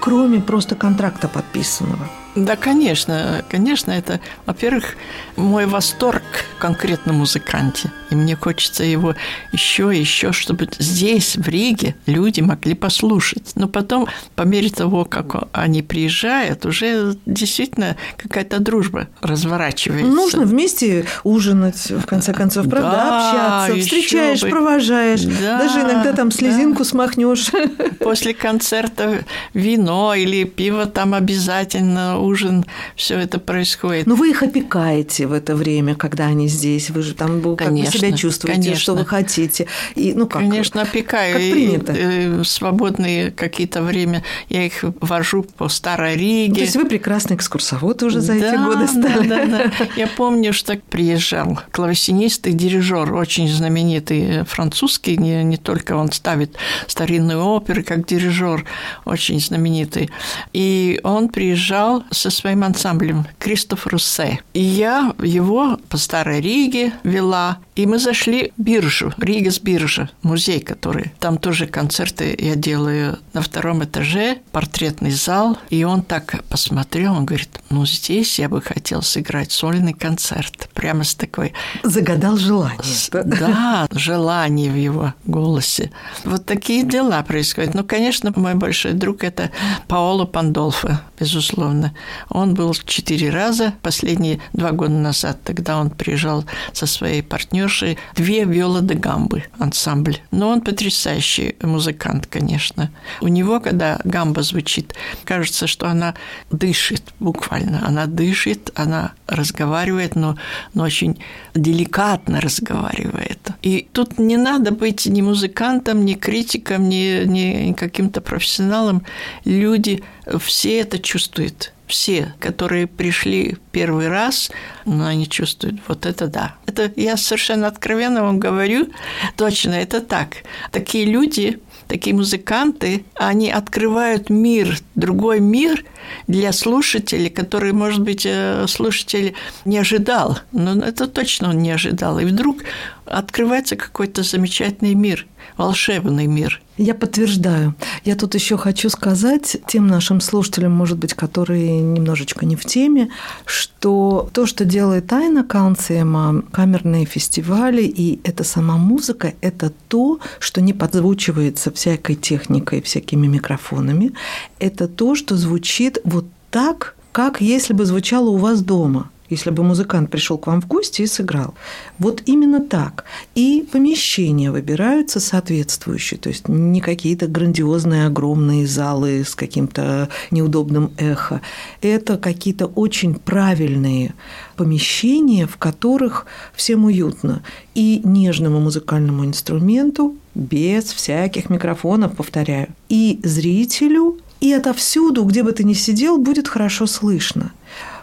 кроме 0.01 0.41
просто 0.41 0.75
контракта 0.75 1.29
подписанного. 1.29 2.09
Да, 2.37 2.57
конечно, 2.57 3.45
конечно, 3.51 3.93
это, 3.93 4.21
во-первых, 4.47 4.97
мой 5.37 5.67
восторг 5.67 6.23
конкретно 6.59 7.13
музыканте. 7.13 7.91
И 8.11 8.15
мне 8.15 8.37
хочется 8.37 8.85
его 8.85 9.15
еще 9.53 9.95
и 9.95 9.99
еще, 9.99 10.33
чтобы 10.33 10.69
здесь, 10.79 11.37
в 11.37 11.49
Риге, 11.49 11.95
люди 12.07 12.41
могли 12.41 12.75
послушать. 12.75 13.53
Но 13.55 13.69
потом, 13.69 14.07
по 14.35 14.43
мере 14.43 14.71
того, 14.71 15.05
как 15.05 15.49
они 15.53 15.83
приезжают, 15.83 16.67
уже 16.67 17.17
действительно 17.27 17.97
какая-то 18.17 18.61
дружба 18.61 19.09
разворачивается. 19.21 20.11
Нужно 20.11 20.45
вместе 20.45 21.07
ужинать, 21.25 21.91
в 21.91 22.07
конце 22.07 22.33
концов, 22.33 22.69
правда, 22.69 22.91
да, 22.91 23.65
общаться, 23.65 23.81
встречаешь, 23.81 24.43
бы. 24.43 24.49
провожаешь, 24.51 25.23
да, 25.23 25.59
даже 25.59 25.81
иногда 25.81 26.13
там 26.13 26.31
слезинку 26.31 26.79
да. 26.79 26.85
смахнешь. 26.85 27.51
После 27.99 28.35
концерта 28.35 29.25
вино 29.55 30.15
или 30.15 30.45
пиво 30.45 30.87
там 30.87 31.15
обязательно 31.15 32.21
ужин, 32.21 32.65
все 32.95 33.19
это 33.19 33.39
происходит. 33.39 34.07
Но 34.07 34.15
вы 34.15 34.31
их 34.31 34.43
опекаете 34.43 35.27
в 35.27 35.33
это 35.33 35.55
время, 35.57 35.95
когда 35.95 36.27
они 36.27 36.49
здесь. 36.49 36.91
Вы 36.91 37.03
же 37.03 37.15
там 37.15 37.43
как 37.57 37.69
конечно, 37.69 37.96
вы 38.03 38.09
себя 38.09 38.17
чувствуете, 38.17 38.63
конечно. 38.63 38.81
что 38.81 38.95
вы 38.95 39.05
хотите. 39.05 39.67
И, 39.95 40.15
ну, 40.15 40.27
как, 40.27 40.43
конечно, 40.43 40.83
опекаю. 40.83 41.35
Как 41.35 41.43
принято. 41.43 41.93
И, 41.93 42.41
и, 42.41 42.45
свободные 42.45 43.31
какие-то 43.31 43.83
время 43.83 44.23
я 44.49 44.65
их 44.65 44.85
вожу 45.01 45.43
по 45.43 45.69
Старой 45.69 46.17
Риге. 46.17 46.55
То 46.55 46.61
есть 46.61 46.77
вы 46.77 46.87
прекрасный 46.87 47.37
экскурсовод 47.37 48.03
уже 48.03 48.21
за 48.21 48.39
да, 48.39 48.49
эти 48.49 48.57
годы 48.57 48.87
стали. 48.89 49.29
Да, 49.29 49.47
да, 49.47 49.65
да. 49.65 49.73
Я 49.97 50.07
помню, 50.07 50.53
что 50.53 50.77
приезжал 50.77 51.61
клавесинист 51.71 52.47
и 52.47 52.53
дирижер, 52.53 53.13
очень 53.15 53.49
знаменитый 53.49 54.45
французский, 54.45 55.17
не, 55.17 55.43
не 55.45 55.57
только 55.57 55.97
он 55.97 56.13
ставит 56.13 56.57
старинные 56.87 57.39
оперы, 57.39 57.83
как 57.83 58.07
дирижер, 58.07 58.65
очень 59.05 59.41
знаменитый. 59.41 60.11
И 60.53 61.01
он 61.03 61.29
приезжал 61.29 62.05
со 62.11 62.31
своим 62.31 62.65
ансамблем 62.65 63.27
Кристоф 63.39 63.87
Руссе. 63.87 64.41
И 64.53 64.63
я 64.63 65.15
его 65.23 65.79
по 65.89 65.97
Старой 65.97 66.41
Риге 66.41 66.93
вела, 67.03 67.59
и 67.75 67.86
мы 67.87 67.99
зашли 67.99 68.53
в 68.57 68.63
биржу, 68.63 69.13
Ригас 69.19 69.61
биржа, 69.61 70.11
музей, 70.23 70.61
который. 70.61 71.13
Там 71.21 71.39
тоже 71.39 71.67
концерты 71.67 72.37
я 72.39 72.57
делаю 72.57 73.19
на 73.33 73.43
втором 73.43 73.85
этаже, 73.85 74.39
портретный 74.53 75.11
зал. 75.11 75.57
И 75.71 75.85
он 75.85 76.03
так 76.03 76.45
посмотрел, 76.49 77.15
он 77.15 77.25
говорит, 77.25 77.61
ну 77.71 77.87
здесь 77.87 78.39
я 78.39 78.49
бы 78.49 78.61
хотел 78.61 79.03
сыграть 79.03 79.53
сольный 79.53 79.93
концерт. 79.93 80.69
Прямо 80.75 81.05
с 81.05 81.15
такой... 81.15 81.53
Загадал 81.83 82.37
желание. 82.37 82.83
С... 82.83 83.09
Да, 83.11 83.87
желание 83.93 84.71
в 84.71 84.77
его 84.77 85.15
голосе. 85.25 85.93
Вот 86.25 86.45
такие 86.45 86.83
дела 86.83 87.23
происходят. 87.23 87.75
Ну, 87.75 87.85
конечно, 87.85 88.33
мой 88.35 88.55
большой 88.55 88.93
друг– 88.93 89.23
это 89.25 89.51
Паоло 89.87 90.25
Пандолфо, 90.25 91.01
безусловно. 91.19 91.95
Он 92.29 92.55
был 92.55 92.75
четыре 92.85 93.31
раза, 93.31 93.75
последние 93.83 94.41
два 94.53 94.73
года 94.73 94.95
назад, 94.95 95.39
тогда 95.45 95.79
он 95.79 95.91
приезжал 95.91 96.45
со 96.73 96.87
своей 96.87 97.23
партнершей 97.23 97.76
наши 97.77 97.97
две 98.15 98.45
виола 98.45 98.81
де 98.81 98.95
гамбы 98.95 99.43
ансамбль. 99.59 100.17
Но 100.31 100.49
он 100.49 100.61
потрясающий 100.61 101.55
музыкант, 101.63 102.27
конечно. 102.27 102.91
У 103.21 103.29
него, 103.29 103.61
когда 103.61 104.01
гамба 104.05 104.43
звучит, 104.43 104.95
кажется, 105.25 105.67
что 105.67 105.87
она 105.87 106.15
дышит 106.51 107.03
буквально. 107.21 107.87
Она 107.87 108.07
дышит, 108.07 108.71
она 108.75 109.13
разговаривает, 109.27 110.17
но, 110.17 110.37
но 110.75 110.85
очень 110.85 111.19
деликатно 111.55 112.41
разговаривает. 112.41 113.51
И 113.63 113.89
тут 113.93 114.19
не 114.19 114.37
надо 114.37 114.71
быть 114.71 115.07
ни 115.07 115.23
музыкантом, 115.23 116.05
ни 116.05 116.15
критиком, 116.15 116.89
ни, 116.89 117.25
ни 117.27 117.73
каким-то 117.73 118.21
профессионалом. 118.21 119.03
Люди 119.45 120.03
все 120.39 120.81
это 120.81 120.99
чувствуют 120.99 121.73
все, 121.87 122.35
которые 122.41 122.87
пришли 122.87 123.57
первый 123.73 124.09
раз, 124.09 124.51
но 124.85 125.07
они 125.07 125.29
чувствуют, 125.29 125.81
вот 125.89 126.07
это 126.07 126.27
да. 126.27 126.57
Это 126.67 126.93
я 126.97 127.17
совершенно 127.17 127.67
откровенно 127.69 128.23
вам 128.23 128.39
говорю, 128.39 128.89
точно, 129.37 129.73
это 129.75 130.01
так. 130.01 130.39
Такие 130.73 131.05
люди, 131.05 131.61
такие 131.89 132.15
музыканты, 132.15 133.05
они 133.15 133.51
открывают 133.51 134.31
мир, 134.31 134.79
другой 134.95 135.41
мир 135.41 135.85
для 136.27 136.53
слушателей, 136.53 137.31
который, 137.31 137.73
может 137.73 138.01
быть, 138.01 138.27
э, 138.27 138.67
слушатель 138.69 139.35
не 139.65 139.79
ожидал. 139.79 140.39
Но 140.53 140.79
это 140.85 141.07
точно 141.07 141.51
он 141.51 141.59
не 141.59 141.71
ожидал. 141.71 142.19
И 142.19 142.25
вдруг 142.25 142.59
открывается 143.05 143.77
какой-то 143.77 144.23
замечательный 144.23 144.95
мир, 144.95 145.27
волшебный 145.57 146.27
мир– 146.27 146.61
я 146.79 146.95
подтверждаю. 146.95 147.75
Я 148.05 148.17
тут 148.17 148.35
еще 148.35 148.59
хочу 148.59 148.91
сказать 148.91 149.57
тем 149.67 149.87
нашим 149.87 150.21
слушателям, 150.21 150.73
может 150.73 150.99
быть, 150.99 151.15
которые 151.15 151.81
немножечко 151.81 152.45
не 152.45 152.55
в 152.55 152.67
теме, 152.67 153.09
что 153.47 154.29
то, 154.35 154.45
что 154.45 154.67
делает 154.67 155.07
Тайна 155.07 155.43
Каунциема, 155.43 156.43
камерные 156.53 157.07
фестивали 157.07 157.83
и 157.83 158.21
эта 158.25 158.45
сама 158.45 158.77
музыка, 158.77 159.33
это 159.41 159.73
то, 159.89 160.21
что 160.39 160.61
не 160.61 160.75
подзвучивается 160.75 161.73
всякой 161.73 162.17
техникой, 162.17 162.83
всякими 162.83 163.27
микрофонами. 163.27 164.13
Это 164.59 164.87
то, 164.87 165.15
что 165.15 165.35
звучит 165.37 165.99
вот 166.05 166.27
так, 166.51 166.95
как 167.11 167.41
если 167.41 167.73
бы 167.73 167.87
звучало 167.87 168.29
у 168.29 168.37
вас 168.37 168.61
дома– 168.61 169.11
если 169.29 169.51
бы 169.51 169.63
музыкант 169.63 170.11
пришел 170.11 170.39
к 170.39 170.47
вам 170.47 170.61
в 170.61 170.67
гости 170.67 171.03
и 171.03 171.07
сыграл. 171.07 171.55
Вот 171.99 172.23
именно 172.27 172.61
так. 172.61 173.05
И 173.37 173.69
помещения 173.71 174.51
выбираются 174.51 175.21
соответствующие, 175.21 176.19
то 176.19 176.31
есть 176.31 176.49
не 176.49 176.81
какие-то 176.81 177.27
грандиозные 177.27 178.07
огромные 178.07 178.67
залы 178.67 179.23
с 179.25 179.35
каким-то 179.35 180.09
неудобным 180.31 180.91
эхо. 180.97 181.43
Это 181.83 182.17
какие-то 182.17 182.65
очень 182.65 183.15
правильные 183.15 184.15
помещения, 184.57 185.47
в 185.47 185.59
которых 185.59 186.25
всем 186.55 186.87
уютно. 186.87 187.43
И 187.75 188.01
нежному 188.05 188.59
музыкальному 188.59 189.27
инструменту 189.27 190.17
без 190.35 190.85
всяких 190.85 191.51
микрофонов, 191.51 192.17
повторяю, 192.17 192.69
и 192.89 193.21
зрителю, 193.23 194.19
и 194.41 194.53
отовсюду, 194.53 195.25
где 195.25 195.43
бы 195.43 195.53
ты 195.53 195.65
ни 195.65 195.73
сидел, 195.75 196.19
будет 196.19 196.49
хорошо 196.49 196.87
слышно. 196.87 197.53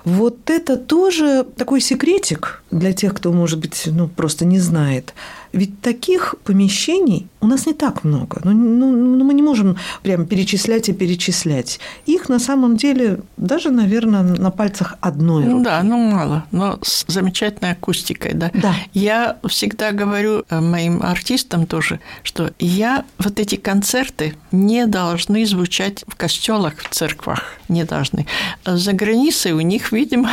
Вот 0.04 0.50
это 0.50 0.76
тоже 0.78 1.46
такой 1.56 1.80
секретик 1.80 2.62
для 2.72 2.94
тех, 2.94 3.14
кто, 3.14 3.32
может 3.32 3.60
быть, 3.60 3.84
ну, 3.86 4.08
просто 4.08 4.46
не 4.46 4.60
знает. 4.60 5.14
Ведь 5.54 5.82
таких 5.82 6.36
помещений 6.44 7.28
у 7.40 7.46
нас 7.46 7.68
не 7.68 7.74
так 7.74 8.04
много. 8.04 8.42
Ну, 8.44 8.54
ну, 8.54 8.92
ну, 8.92 9.24
мы 9.24 9.34
не 9.34 9.44
можем 9.44 9.78
прям 10.02 10.26
перечислять 10.26 10.90
и 10.90 10.94
перечислять. 10.94 11.80
Их 12.08 12.30
на 12.30 12.40
самом 12.40 12.76
деле 12.76 13.20
даже, 13.38 13.70
наверное, 13.70 14.24
на 14.24 14.50
пальцах 14.50 14.96
одной 15.02 15.46
руки. 15.46 15.64
Да, 15.64 15.84
ну 15.84 15.98
мало, 15.98 16.46
но 16.52 16.80
с 16.82 17.06
замечательной 17.08 17.72
акустикой, 17.74 18.34
да. 18.34 18.50
Да. 18.54 18.74
Я 18.94 19.38
всегда 19.48 19.92
говорю 19.92 20.44
э, 20.50 20.60
моим 20.60 21.04
артистам 21.04 21.68
тоже, 21.68 22.00
что 22.24 22.52
я 22.60 23.06
вот 23.20 23.40
эти 23.40 23.56
концерты 23.56 24.36
не 24.52 24.88
должны 24.88 25.46
звучать 25.46 26.04
в 26.08 26.16
костелах, 26.16 26.78
в 26.78 26.90
церквах, 26.90 27.44
не 27.68 27.84
должны. 27.84 28.26
За 28.66 28.94
границей 28.94 29.52
у 29.52 29.62
них, 29.62 29.92
видимо, 29.92 30.32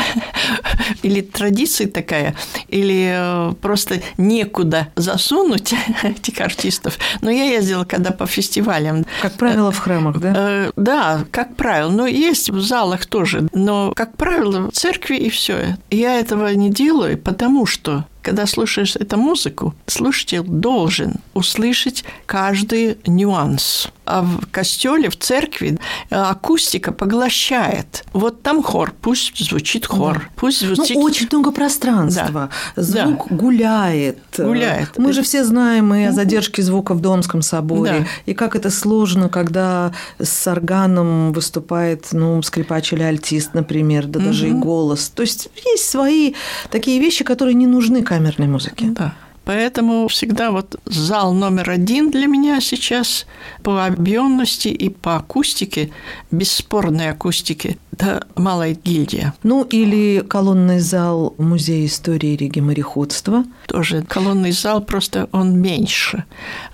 или 1.02 1.20
традиция 1.20 1.88
такая, 1.88 2.34
или 2.68 3.50
э, 3.50 3.54
просто 3.60 4.00
некуда 4.16 4.88
засунуть 5.12 5.74
этих 6.02 6.40
артистов. 6.40 6.98
Но 7.20 7.30
я 7.30 7.44
ездила 7.44 7.84
когда 7.84 8.10
по 8.12 8.26
фестивалям. 8.26 9.04
Как 9.22 9.32
правило, 9.34 9.70
в 9.72 9.78
храмах, 9.78 10.18
да? 10.18 10.32
Э, 10.36 10.70
да, 10.76 11.24
как 11.30 11.56
правило. 11.56 11.90
Но 11.90 12.06
есть 12.06 12.50
в 12.50 12.60
залах 12.60 13.06
тоже. 13.06 13.48
Но, 13.52 13.92
как 13.94 14.16
правило, 14.16 14.70
в 14.70 14.72
церкви 14.72 15.16
и 15.16 15.30
все. 15.30 15.76
Я 15.90 16.18
этого 16.18 16.52
не 16.54 16.70
делаю, 16.70 17.18
потому 17.18 17.66
что 17.66 18.04
когда 18.22 18.46
слушаешь 18.46 18.96
эту 18.96 19.16
музыку, 19.16 19.74
слушатель 19.86 20.42
должен 20.42 21.16
услышать 21.34 22.04
каждый 22.26 22.98
нюанс. 23.06 23.88
А 24.04 24.22
в 24.22 24.46
костеле, 24.50 25.08
в 25.08 25.16
церкви 25.16 25.78
акустика 26.10 26.90
поглощает. 26.90 28.04
Вот 28.12 28.42
там 28.42 28.62
хор, 28.62 28.92
пусть 29.00 29.38
звучит 29.38 29.86
хор, 29.86 30.18
да. 30.18 30.24
пусть 30.36 30.62
ну, 30.62 30.74
звучит... 30.74 30.96
Ну, 30.96 31.02
очень 31.02 31.28
много 31.30 31.52
пространства. 31.52 32.50
Да. 32.74 32.82
Звук 32.82 33.28
да. 33.30 33.36
гуляет. 33.36 34.18
Гуляет. 34.36 34.98
Мы 34.98 35.12
же 35.12 35.22
все 35.22 35.44
знаем 35.44 35.94
и 35.94 36.04
о 36.04 36.12
задержке 36.12 36.62
звука 36.62 36.94
в 36.94 37.00
Домском 37.00 37.40
соборе, 37.42 38.00
да. 38.00 38.06
и 38.26 38.34
как 38.34 38.56
это 38.56 38.70
сложно, 38.70 39.28
когда 39.28 39.92
с 40.18 40.46
органом 40.46 41.32
выступает 41.32 42.08
ну, 42.12 42.42
скрипач 42.42 42.92
или 42.92 43.02
альтист, 43.02 43.54
например, 43.54 44.06
да 44.06 44.18
угу. 44.18 44.26
даже 44.26 44.48
и 44.48 44.52
голос. 44.52 45.08
То 45.08 45.22
есть 45.22 45.50
есть 45.72 45.88
свои 45.88 46.34
такие 46.70 46.98
вещи, 46.98 47.22
которые 47.24 47.54
не 47.54 47.66
нужны 47.66 48.02
камерной 48.10 48.48
музыки. 48.48 48.86
Да. 48.90 49.14
Поэтому 49.50 50.06
всегда 50.06 50.52
вот 50.52 50.78
зал 50.84 51.34
номер 51.34 51.70
один 51.70 52.12
для 52.12 52.28
меня 52.28 52.60
сейчас 52.60 53.26
по 53.64 53.84
объемности 53.84 54.68
и 54.68 54.90
по 54.90 55.16
акустике, 55.16 55.90
бесспорной 56.30 57.10
акустике, 57.10 57.76
это 58.00 58.26
Малая 58.34 58.74
гильдия. 58.74 59.34
Ну, 59.42 59.62
или 59.64 60.24
колонный 60.26 60.80
зал 60.80 61.34
Музея 61.36 61.84
истории 61.84 62.36
Риги 62.36 62.60
мореходства. 62.60 63.44
Тоже 63.66 64.02
колонный 64.08 64.52
зал, 64.52 64.80
просто 64.80 65.28
он 65.32 65.60
меньше. 65.60 66.24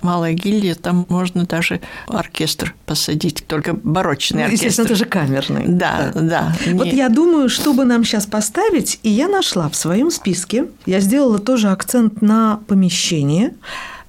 Малая 0.03 0.35
гильдия, 0.35 0.77
там 0.77 1.05
можно 1.09 1.45
даже 1.45 1.81
оркестр 2.07 2.75
посадить, 2.87 3.45
только 3.49 3.75
барочный 3.75 4.41
ну, 4.41 4.45
оркестр. 4.45 4.67
Естественно, 4.67 4.87
это 4.87 4.95
же 4.95 5.05
камерный. 5.05 5.65
Да, 5.67 6.13
да. 6.15 6.21
да. 6.21 6.57
Вот 6.73 6.87
я 6.87 7.09
думаю, 7.09 7.49
чтобы 7.49 7.85
нам 7.85 8.05
сейчас 8.05 8.27
поставить, 8.27 9.01
и 9.03 9.11
я 9.11 9.27
нашла 9.27 9.69
в 9.69 9.75
своем 9.75 10.13
списке, 10.13 10.67
я 10.85 11.01
сделала 11.01 11.41
тоже 11.41 11.71
акцент 11.71 12.23
на 12.23 12.61
помещение. 12.67 13.53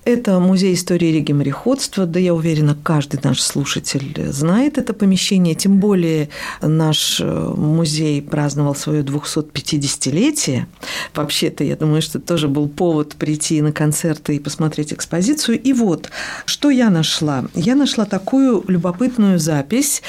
Это 0.07 0.39
музей 0.39 0.73
истории 0.73 1.07
Риги 1.07 1.33
мореходства. 1.33 2.05
Да, 2.05 2.17
я 2.17 2.33
уверена, 2.33 2.77
каждый 2.81 3.19
наш 3.25 3.41
слушатель 3.41 4.31
знает 4.31 4.77
это 4.77 4.93
помещение. 4.93 5.53
Тем 5.53 5.79
более 5.81 6.29
наш 6.61 7.19
э, 7.19 7.53
музей 7.57 8.21
праздновал 8.21 8.73
свое 8.73 9.03
250-летие. 9.03 10.67
Вообще-то, 11.13 11.65
я 11.65 11.75
думаю, 11.75 12.01
что 12.01 12.19
это 12.19 12.27
тоже 12.27 12.47
был 12.47 12.69
повод 12.69 13.17
прийти 13.17 13.61
на 13.61 13.73
концерты 13.73 14.37
и 14.37 14.39
посмотреть 14.39 14.93
экспозицию. 14.93 15.61
И 15.61 15.73
вот, 15.73 16.09
что 16.45 16.69
я 16.69 16.89
нашла? 16.89 17.43
Я 17.53 17.75
нашла 17.75 18.05
такую 18.05 18.63
любопытную 18.69 19.39
запись. 19.39 20.01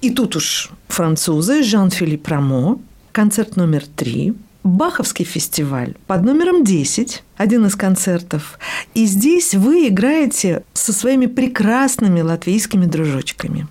И 0.00 0.10
тут 0.10 0.36
уж 0.36 0.70
французы 0.86 1.64
Жан-Филипп 1.64 2.28
Рамо, 2.28 2.78
концерт 3.10 3.56
номер 3.56 3.82
три– 3.96 4.34
Баховский 4.64 5.26
фестиваль 5.26 5.94
под 6.06 6.22
номером 6.24 6.64
10, 6.64 7.22
один 7.36 7.66
из 7.66 7.76
концертов. 7.76 8.58
И 8.94 9.04
здесь 9.04 9.54
вы 9.54 9.88
играете 9.88 10.64
со 10.72 10.94
своими 10.94 11.26
прекрасными 11.26 12.22
латвийскими 12.22 12.86
дружочками. 12.86 13.68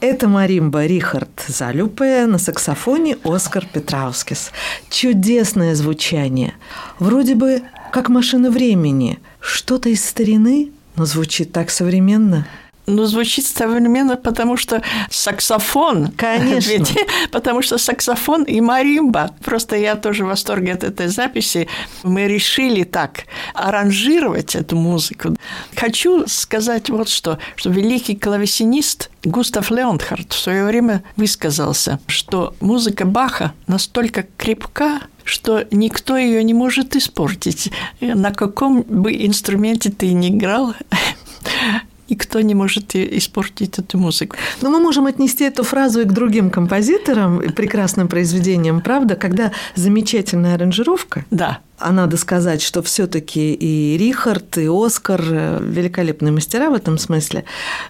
Это 0.00 0.26
маримба 0.26 0.86
Рихард 0.86 1.44
Залюпе 1.46 2.26
на 2.26 2.38
саксофоне 2.38 3.16
Оскар 3.22 3.64
Петраускис. 3.72 4.50
Чудесное 4.90 5.76
звучание. 5.76 6.54
Вроде 6.98 7.36
бы 7.36 7.62
как 7.92 8.08
машина 8.08 8.50
времени. 8.50 9.20
Что-то 9.38 9.88
из 9.88 10.04
старины, 10.04 10.72
но 10.96 11.04
звучит 11.06 11.52
так 11.52 11.70
современно– 11.70 12.48
ну, 12.86 13.06
звучит 13.06 13.46
современно, 13.46 14.16
потому 14.16 14.56
что 14.56 14.82
саксофон. 15.10 16.08
Конечно. 16.16 16.70
Ведь, 16.70 16.96
потому 17.30 17.62
что 17.62 17.78
саксофон 17.78 18.44
и 18.44 18.60
маримба. 18.60 19.30
Просто 19.44 19.76
я 19.76 19.96
тоже 19.96 20.24
в 20.24 20.28
восторге 20.28 20.72
от 20.72 20.84
этой 20.84 21.08
записи. 21.08 21.68
Мы 22.02 22.26
решили 22.26 22.84
так 22.84 23.24
аранжировать 23.54 24.54
эту 24.54 24.76
музыку. 24.76 25.36
Хочу 25.76 26.26
сказать 26.26 26.90
вот 26.90 27.08
что, 27.08 27.38
что 27.56 27.70
великий 27.70 28.16
клавесинист 28.16 29.10
Густав 29.24 29.70
Леонхард 29.70 30.32
в 30.32 30.38
свое 30.38 30.64
время 30.66 31.02
высказался, 31.16 31.98
что 32.06 32.54
музыка 32.60 33.06
Баха 33.06 33.54
настолько 33.66 34.26
крепка, 34.36 35.00
что 35.24 35.64
никто 35.70 36.16
ее 36.16 36.44
не 36.44 36.52
может 36.52 36.94
испортить. 36.94 37.72
На 38.00 38.32
каком 38.32 38.82
бы 38.82 39.12
инструменте 39.12 39.90
ты 39.90 40.12
ни 40.12 40.28
играл, 40.28 40.74
никто 42.08 42.40
не 42.40 42.54
может 42.54 42.94
испортить 42.94 43.78
эту 43.78 43.98
музыку. 43.98 44.36
Но 44.60 44.70
мы 44.70 44.80
можем 44.80 45.06
отнести 45.06 45.44
эту 45.44 45.62
фразу 45.62 46.00
и 46.00 46.04
к 46.04 46.12
другим 46.12 46.50
композиторам, 46.50 47.40
прекрасным 47.54 48.08
произведениям, 48.08 48.80
правда, 48.80 49.16
когда 49.16 49.52
замечательная 49.74 50.54
аранжировка. 50.54 51.24
Да. 51.30 51.60
А 51.78 51.92
надо 51.92 52.16
сказать, 52.16 52.62
что 52.62 52.82
все-таки 52.82 53.52
и 53.52 53.96
Рихард, 53.98 54.58
и 54.58 54.68
Оскар 54.68 55.20
э, 55.28 55.58
великолепные 55.60 56.32
мастера 56.32 56.70
в 56.70 56.74
этом 56.74 56.98
смысле. 56.98 57.44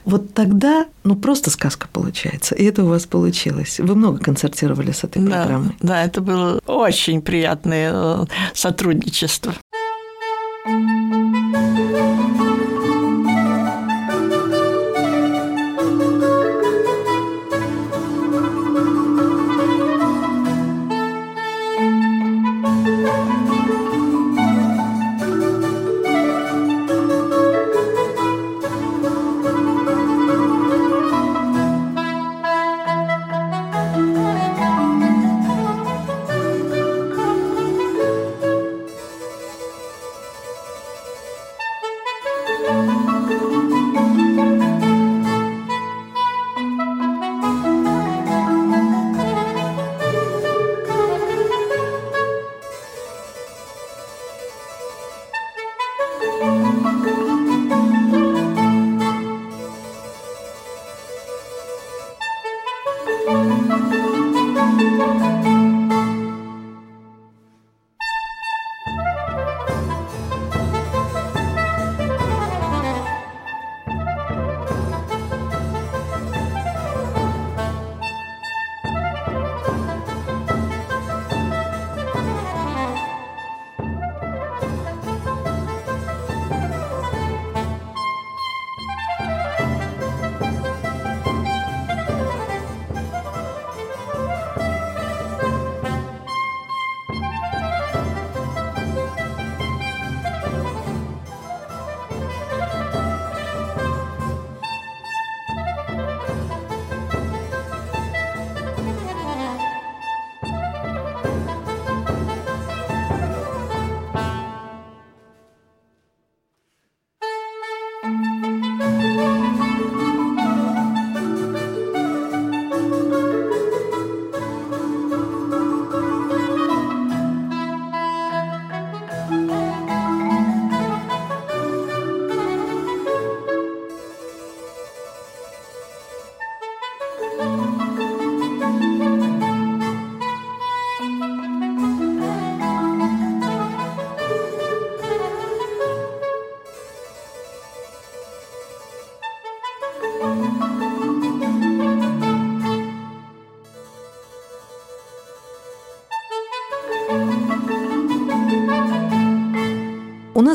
Вот 0.06 0.32
тогда, 0.32 0.86
ну, 1.04 1.16
просто 1.16 1.50
сказка 1.50 1.86
получается. 1.92 2.54
И 2.54 2.64
это 2.64 2.82
у 2.82 2.88
вас 2.88 3.04
получилось. 3.04 3.78
Вы 3.78 3.94
много 3.94 4.18
концертировали 4.18 4.90
с 4.90 5.04
этой 5.04 5.22
да, 5.22 5.30
программой. 5.30 5.76
Да, 5.80 6.02
это 6.02 6.22
было 6.22 6.60
очень 6.66 7.20
приятное 7.20 7.90
э, 7.92 8.24
сотрудничество. 8.54 9.54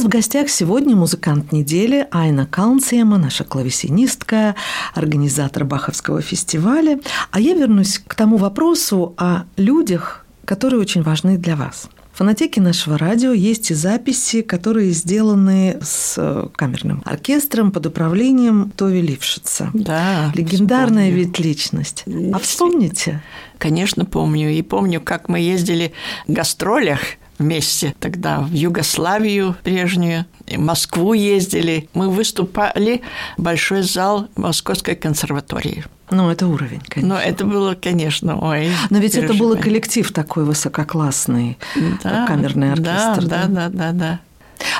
Гостях 0.09 0.49
сегодня 0.49 0.95
музыкант 0.95 1.51
недели 1.51 2.07
Айна 2.11 2.47
Каунсема, 2.47 3.19
наша 3.19 3.43
клавесинистка, 3.43 4.55
организатор 4.95 5.65
Баховского 5.65 6.21
фестиваля. 6.21 6.99
А 7.31 7.39
я 7.39 7.53
вернусь 7.53 7.99
к 7.99 8.15
тому 8.15 8.37
вопросу 8.37 9.13
о 9.17 9.43
людях, 9.55 10.25
которые 10.45 10.81
очень 10.81 11.03
важны 11.03 11.37
для 11.37 11.55
вас. 11.55 11.89
В 12.11 12.17
фонотеке 12.17 12.59
нашего 12.59 12.97
радио 12.97 13.31
есть 13.31 13.69
и 13.69 13.75
записи, 13.75 14.41
которые 14.41 14.91
сделаны 14.91 15.77
с 15.81 16.15
э, 16.17 16.47
камерным 16.55 17.03
оркестром 17.05 17.71
под 17.71 17.85
управлением 17.85 18.71
Тови 18.75 19.01
Лившица. 19.01 19.69
Да. 19.73 20.31
Легендарная 20.33 21.09
вспомню. 21.11 21.25
ведь 21.25 21.39
личность. 21.39 22.03
А 22.33 22.39
вспомните? 22.39 23.21
Конечно, 23.59 24.05
помню. 24.05 24.49
И 24.49 24.61
помню, 24.63 25.01
как 25.01 25.29
мы 25.29 25.39
ездили 25.39 25.93
в 26.27 26.33
гастролях 26.33 26.99
вместе 27.39 27.95
тогда 27.99 28.41
в 28.41 28.51
Югославию 28.53 29.55
прежнюю, 29.63 30.25
в 30.45 30.57
Москву 30.59 31.13
ездили. 31.13 31.89
Мы 31.93 32.09
выступали 32.09 33.01
большой 33.37 33.81
зал 33.81 34.27
Московской 34.35 34.95
консерватории. 34.95 35.85
Ну, 36.11 36.29
это 36.29 36.47
уровень, 36.47 36.81
конечно. 36.87 37.15
Но 37.15 37.21
это 37.21 37.45
было, 37.45 37.75
конечно, 37.75 38.39
ой. 38.39 38.71
Но 38.89 38.97
ведь 38.99 39.15
это 39.15 39.33
был 39.33 39.55
коллектив 39.57 40.11
такой 40.11 40.43
высококлассный, 40.43 41.57
да, 42.03 42.25
камерный 42.27 42.73
оркестр. 42.73 43.25
Да, 43.25 43.45
да, 43.45 43.47
да, 43.47 43.69
да, 43.69 43.91
да. 43.91 44.19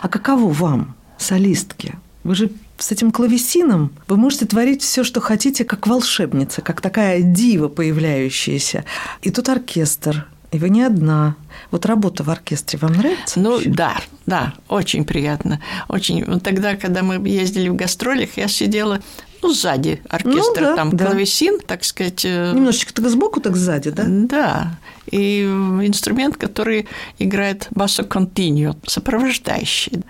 А 0.01 0.09
каково 0.09 0.51
вам, 0.51 0.95
солистки? 1.17 1.95
Вы 2.23 2.35
же 2.35 2.51
с 2.77 2.91
этим 2.91 3.11
клавесином 3.11 3.91
вы 4.07 4.17
можете 4.17 4.45
творить 4.45 4.81
все, 4.81 5.03
что 5.03 5.21
хотите, 5.21 5.65
как 5.65 5.87
волшебница, 5.87 6.61
как 6.61 6.81
такая 6.81 7.21
дива 7.21 7.67
появляющаяся. 7.67 8.85
И 9.21 9.29
тут 9.29 9.49
оркестр, 9.49 10.27
и 10.51 10.57
вы 10.57 10.69
не 10.69 10.81
одна. 10.81 11.35
Вот 11.71 11.85
работа 11.85 12.23
в 12.23 12.29
оркестре 12.29 12.79
вам 12.79 12.93
нравится? 12.93 13.39
Ну 13.39 13.53
вообще? 13.53 13.69
да, 13.69 13.97
да, 14.25 14.53
очень 14.67 15.05
приятно. 15.05 15.61
Очень. 15.87 16.39
Тогда, 16.39 16.75
когда 16.75 17.03
мы 17.03 17.27
ездили 17.27 17.69
в 17.69 17.75
гастролях, 17.75 18.37
я 18.37 18.47
сидела 18.47 19.01
ну, 19.41 19.53
сзади 19.53 20.01
оркестра, 20.09 20.61
ну, 20.61 20.65
да, 20.69 20.75
там 20.75 20.95
да. 20.95 21.05
клавесин, 21.05 21.59
так 21.59 21.83
сказать. 21.83 22.25
Э, 22.25 22.51
Немножечко 22.53 22.93
так 22.93 23.09
сбоку, 23.09 23.39
так 23.39 23.55
сзади, 23.55 23.91
да? 23.91 24.03
Да. 24.07 24.79
И 25.11 25.43
инструмент, 25.43 26.37
который 26.37 26.87
играет 27.19 27.67
басо 27.71 28.03
континью, 28.03 28.75
сопровождающий. 28.85 30.03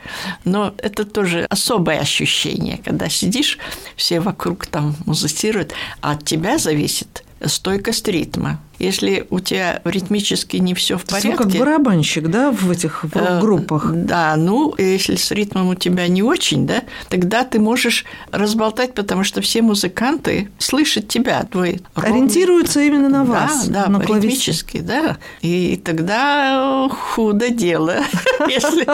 Но 0.45 0.73
это 0.77 1.05
тоже 1.05 1.45
особое 1.49 1.99
ощущение, 1.99 2.79
когда 2.83 3.09
сидишь, 3.09 3.59
все 3.95 4.19
вокруг 4.19 4.65
там 4.65 4.95
музицируют, 5.05 5.73
а 6.01 6.11
от 6.11 6.25
тебя 6.25 6.57
зависит 6.57 7.23
стойкость 7.45 8.07
ритма. 8.07 8.59
Если 8.79 9.27
у 9.29 9.39
тебя 9.41 9.81
ритмически 9.83 10.55
не 10.57 10.73
все 10.73 10.97
в 10.97 11.03
порядке... 11.03 11.31
Ну, 11.31 11.37
как 11.37 11.47
барабанщик, 11.47 12.27
да, 12.27 12.51
в 12.51 12.71
этих 12.71 13.03
э, 13.13 13.39
группах? 13.41 13.91
Да, 13.93 14.35
ну, 14.37 14.73
если 14.77 15.15
с 15.15 15.31
ритмом 15.31 15.67
у 15.67 15.75
тебя 15.75 16.07
не 16.07 16.23
очень, 16.23 16.65
да, 16.65 16.83
тогда 17.09 17.43
ты 17.43 17.59
можешь 17.59 18.05
разболтать, 18.31 18.93
потому 18.93 19.25
что 19.25 19.41
все 19.41 19.61
музыканты 19.61 20.49
слышат 20.57 21.09
тебя, 21.09 21.43
твой 21.43 21.81
Ориентируются 21.95 22.79
именно 22.81 23.09
на 23.09 23.25
вас. 23.25 23.67
Да, 23.67 23.87
да, 23.87 23.89
на 23.89 24.01
ритмически, 24.01 24.79
да. 24.79 25.17
И 25.41 25.75
тогда 25.83 26.87
худо 26.89 27.49
дело, 27.49 27.97
если... 28.47 28.87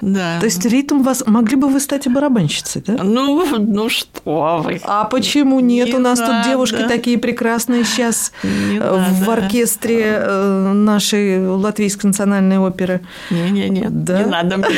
Да. 0.00 0.38
То 0.38 0.46
есть 0.46 0.64
ритм 0.64 1.02
вас... 1.02 1.24
Могли 1.26 1.56
бы 1.56 1.68
вы 1.68 1.80
стать 1.80 2.06
и 2.06 2.08
барабанщицей, 2.08 2.84
да? 2.86 3.02
Ну, 3.02 3.44
ну 3.58 3.88
что 3.88 4.62
вы. 4.64 4.80
А 4.84 5.04
почему 5.04 5.58
нет? 5.58 5.92
У 5.92 5.98
нас 5.98 6.20
тут 6.20 6.44
девушки 6.44 6.84
такие 6.86 7.18
прекрасные 7.18 7.84
сейчас 7.84 8.32
Не 8.44 8.75
в 8.80 9.20
надо. 9.20 9.32
оркестре 9.32 10.18
э, 10.18 10.72
нашей 10.72 11.46
Латвийской 11.46 12.06
национальной 12.06 12.58
оперы. 12.58 13.00
Не-не-не, 13.30 13.88
да? 13.90 14.22
не 14.22 14.30
надо 14.30 14.56
мне. 14.56 14.68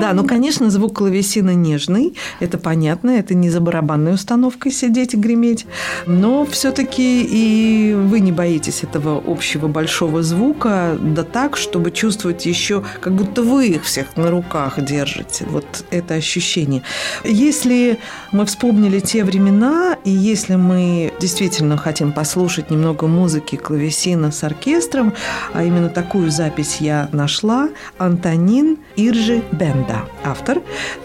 Да, 0.00 0.12
ну, 0.12 0.24
конечно, 0.24 0.70
звук 0.70 0.98
клавесина 0.98 1.54
нежный, 1.54 2.14
это 2.40 2.58
понятно, 2.58 3.10
это 3.10 3.34
не 3.34 3.50
за 3.50 3.60
барабанной 3.60 4.14
установкой 4.14 4.72
сидеть 4.72 5.14
и 5.14 5.16
греметь, 5.16 5.66
но 6.06 6.44
все 6.46 6.70
таки 6.70 7.22
и 7.22 7.94
вы 7.94 8.20
не 8.20 8.32
боитесь 8.32 8.82
этого 8.82 9.22
общего 9.26 9.68
большого 9.68 10.22
звука, 10.22 10.96
да 11.00 11.22
так, 11.22 11.56
чтобы 11.56 11.90
чувствовать 11.90 12.46
еще, 12.46 12.84
как 13.00 13.14
будто 13.14 13.42
вы 13.42 13.68
их 13.68 13.84
всех 13.84 14.16
на 14.16 14.30
руках 14.30 14.80
держите. 14.82 15.44
Вот 15.48 15.84
это 15.90 16.14
ощущение. 16.14 16.82
Если 17.24 17.98
мы 18.32 18.46
вспомнили 18.46 19.00
те 19.00 19.24
времена, 19.24 19.96
и 20.04 20.10
если 20.10 20.56
мы 20.56 21.12
действительно 21.20 21.76
хотим 21.76 22.12
послушать 22.20 22.70
немного 22.70 23.06
музыки 23.06 23.56
клавесина 23.56 24.30
с 24.30 24.44
оркестром, 24.44 25.14
а 25.54 25.64
именно 25.64 25.88
такую 25.88 26.30
запись 26.30 26.76
я 26.78 27.08
нашла, 27.12 27.70
Антонин 27.96 28.76
Иржи 28.94 29.42
Бенда, 29.52 30.02
автор, 30.22 30.58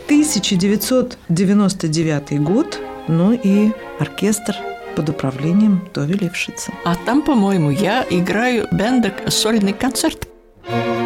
1999 0.08 2.42
год, 2.42 2.82
ну 3.08 3.32
и 3.32 3.72
оркестр 3.98 4.58
под 4.98 5.08
управлением 5.08 5.88
Тови 5.94 6.16
Левшица. 6.16 6.74
А 6.84 6.96
там, 7.06 7.22
по-моему, 7.22 7.70
я 7.70 8.06
играю 8.10 8.68
бенда 8.74 9.14
сольный 9.30 9.72
концерт. 9.72 10.28
В 10.68 11.05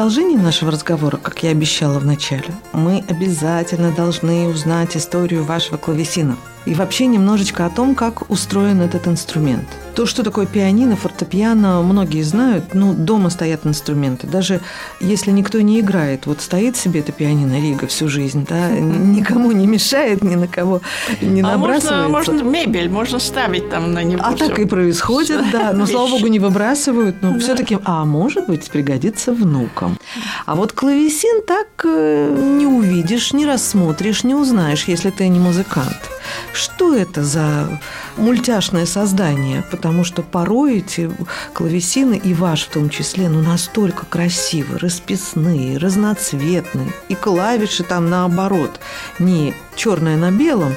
продолжении 0.00 0.38
нашего 0.38 0.72
разговора, 0.72 1.18
как 1.18 1.42
я 1.42 1.50
обещала 1.50 1.98
в 1.98 2.06
начале, 2.06 2.54
мы 2.72 3.04
обязательно 3.06 3.92
должны 3.92 4.48
узнать 4.48 4.96
историю 4.96 5.44
вашего 5.44 5.76
клавесина– 5.76 6.38
и 6.66 6.74
вообще 6.74 7.06
немножечко 7.06 7.66
о 7.66 7.70
том, 7.70 7.94
как 7.94 8.30
устроен 8.30 8.80
этот 8.82 9.06
инструмент. 9.08 9.66
То, 9.94 10.06
что 10.06 10.22
такое 10.22 10.46
пианино, 10.46 10.96
фортепиано, 10.96 11.82
многие 11.82 12.22
знают. 12.22 12.74
Ну, 12.74 12.94
дома 12.94 13.30
стоят 13.30 13.66
инструменты. 13.66 14.26
Даже 14.26 14.60
если 15.00 15.30
никто 15.30 15.60
не 15.60 15.80
играет, 15.80 16.26
вот 16.26 16.40
стоит 16.40 16.76
себе 16.76 17.00
это 17.00 17.12
пианино 17.12 17.60
Рига 17.60 17.86
всю 17.86 18.08
жизнь, 18.08 18.46
да, 18.48 18.70
никому 18.70 19.52
не 19.52 19.66
мешает, 19.66 20.22
ни 20.22 20.36
на 20.36 20.46
кого 20.46 20.80
не 21.20 21.42
набрасывается. 21.42 22.04
А 22.04 22.08
можно, 22.08 22.32
можно 22.34 22.48
мебель, 22.48 22.88
можно 22.88 23.18
ставить 23.18 23.70
там 23.70 23.92
на 23.92 24.02
него. 24.02 24.22
А 24.24 24.34
все. 24.34 24.48
так 24.48 24.58
и 24.58 24.64
происходит, 24.64 25.50
да. 25.52 25.72
Но, 25.72 25.86
слава 25.86 26.08
богу, 26.08 26.26
не 26.28 26.38
выбрасывают. 26.38 27.22
Но 27.22 27.32
да. 27.32 27.38
все-таки, 27.38 27.78
а 27.84 28.04
может 28.04 28.46
быть, 28.46 28.70
пригодится 28.70 29.32
внукам. 29.32 29.98
А 30.46 30.54
вот 30.54 30.72
клавесин 30.72 31.42
так 31.46 31.68
э, 31.84 32.54
не 32.58 32.66
увидишь, 32.66 33.32
не 33.32 33.46
рассмотришь, 33.46 34.24
не 34.24 34.34
узнаешь, 34.34 34.84
если 34.84 35.10
ты 35.10 35.28
не 35.28 35.38
музыкант. 35.38 35.98
Что 36.52 36.94
это 36.94 37.24
за 37.24 37.80
мультяшное 38.20 38.86
создание? 38.86 39.64
Потому 39.70 40.04
что 40.04 40.22
порой 40.22 40.78
эти 40.78 41.10
клавесины, 41.52 42.20
и 42.22 42.34
ваш 42.34 42.64
в 42.64 42.70
том 42.70 42.90
числе, 42.90 43.28
ну 43.28 43.40
настолько 43.42 44.06
красивые, 44.06 44.78
расписные, 44.78 45.78
разноцветные. 45.78 46.92
И 47.08 47.14
клавиши 47.14 47.82
там 47.82 48.08
наоборот. 48.10 48.80
Не 49.18 49.54
черное 49.74 50.16
на 50.16 50.30
белом, 50.30 50.76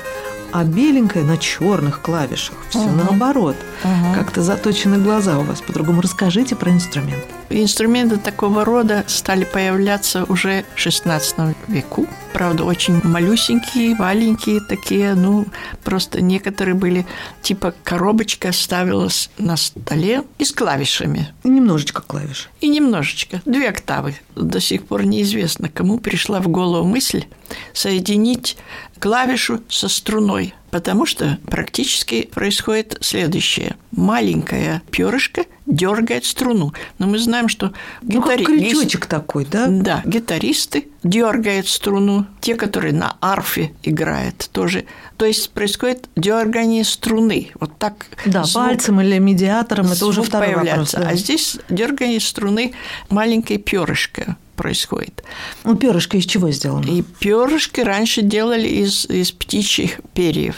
а 0.53 0.63
беленькое 0.63 1.25
на 1.25 1.37
черных 1.37 2.01
клавишах. 2.01 2.55
Все 2.69 2.79
угу. 2.79 2.95
наоборот. 2.95 3.55
Угу. 3.83 4.13
Как-то 4.13 4.43
заточены 4.43 4.99
глаза 4.99 5.39
у 5.39 5.41
вас. 5.41 5.61
По-другому 5.61 6.01
расскажите 6.01 6.55
про 6.55 6.71
инструмент. 6.71 7.23
Инструменты 7.49 8.17
такого 8.17 8.63
рода 8.63 9.03
стали 9.07 9.45
появляться 9.45 10.25
уже 10.25 10.63
в 10.75 10.77
XVI 10.77 11.55
веку. 11.67 12.07
Правда, 12.33 12.65
очень 12.65 13.01
малюсенькие, 13.03 13.95
маленькие 13.95 14.59
такие, 14.59 15.13
ну, 15.13 15.45
просто 15.83 16.21
некоторые 16.21 16.73
были, 16.73 17.05
типа 17.41 17.73
коробочка 17.83 18.51
ставилась 18.51 19.29
на 19.37 19.55
столе 19.55 20.23
и 20.39 20.45
с 20.45 20.51
клавишами. 20.51 21.31
И 21.43 21.49
немножечко 21.49 22.01
клавиш. 22.01 22.49
И 22.61 22.69
немножечко, 22.69 23.41
две 23.45 23.69
октавы. 23.69 24.15
До 24.35 24.59
сих 24.59 24.85
пор 24.85 25.05
неизвестно, 25.05 25.69
кому 25.69 25.99
пришла 25.99 26.41
в 26.41 26.47
голову 26.47 26.87
мысль 26.87 27.25
соединить 27.73 28.57
клавишу 29.03 29.59
со 29.67 29.89
струной, 29.89 30.53
потому 30.71 31.05
что 31.05 31.37
практически 31.47 32.21
происходит 32.33 32.97
следующее. 33.01 33.75
Маленькая 33.91 34.81
перышко 34.91 35.43
дергает 35.65 36.23
струну. 36.23 36.71
Но 36.99 37.07
мы 37.07 37.19
знаем, 37.19 37.49
что 37.49 37.73
гитари... 38.01 38.45
ну, 38.47 38.57
крючочек 38.57 39.07
такой, 39.07 39.43
да? 39.43 39.67
Да, 39.67 40.01
гитаристы 40.05 40.87
дергают 41.03 41.67
струну. 41.67 42.27
Те, 42.39 42.55
которые 42.55 42.93
на 42.93 43.17
арфе 43.19 43.73
играют, 43.83 44.49
тоже. 44.53 44.85
То 45.17 45.25
есть 45.25 45.51
происходит 45.51 46.07
дергание 46.15 46.85
струны. 46.85 47.51
Вот 47.59 47.77
так. 47.77 48.05
Да, 48.25 48.45
звук, 48.45 48.67
пальцем 48.67 49.01
или 49.01 49.17
медиатором 49.17 49.91
это 49.91 50.05
уже 50.05 50.21
второй 50.21 50.53
появляется. 50.53 50.99
вопрос. 50.99 51.09
Да. 51.09 51.09
А 51.09 51.15
здесь 51.17 51.57
дергание 51.69 52.21
струны 52.21 52.73
маленькой 53.09 53.57
перышко 53.57 54.37
происходит. 54.55 55.23
Ну, 55.63 55.75
перышко 55.75 56.17
из 56.17 56.25
чего 56.25 56.51
сделано? 56.51 56.85
И 56.85 57.01
перышко 57.01 57.83
раньше 57.83 58.21
делали 58.21 58.67
из, 58.67 59.05
из 59.05 59.31
птичьих 59.31 59.99
перьев. 60.13 60.55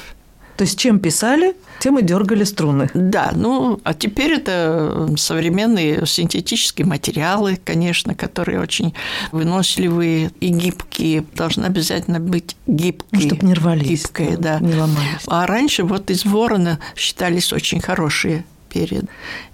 То 0.58 0.64
есть 0.64 0.80
чем 0.80 1.00
писали, 1.00 1.54
тем 1.80 2.00
и 2.00 2.02
дергали 2.02 2.46
струны. 2.46 2.90
Да, 2.94 3.32
ну, 3.36 3.80
а 3.84 3.94
теперь 3.94 4.34
это 4.36 5.14
современные 5.18 6.06
синтетические 6.06 6.88
материалы, 6.88 7.60
конечно, 7.62 8.16
которые 8.16 8.62
очень 8.62 8.94
выносливые 9.34 10.32
и 10.40 10.48
гибкие. 10.48 11.26
Должны 11.34 11.66
обязательно 11.66 12.22
быть 12.22 12.56
гибкие. 12.68 13.08
Ну, 13.12 13.22
чтобы 13.22 13.46
не 13.48 13.54
рвались. 13.54 14.04
Гибкие, 14.04 14.38
да. 14.38 14.60
Не 14.60 14.76
ломались. 14.76 15.24
А 15.28 15.46
раньше 15.46 15.84
вот 15.84 16.10
из 16.10 16.24
ворона 16.24 16.80
считались 16.96 17.52
очень 17.52 17.82
хорошие 17.82 18.46
перья. 18.70 19.02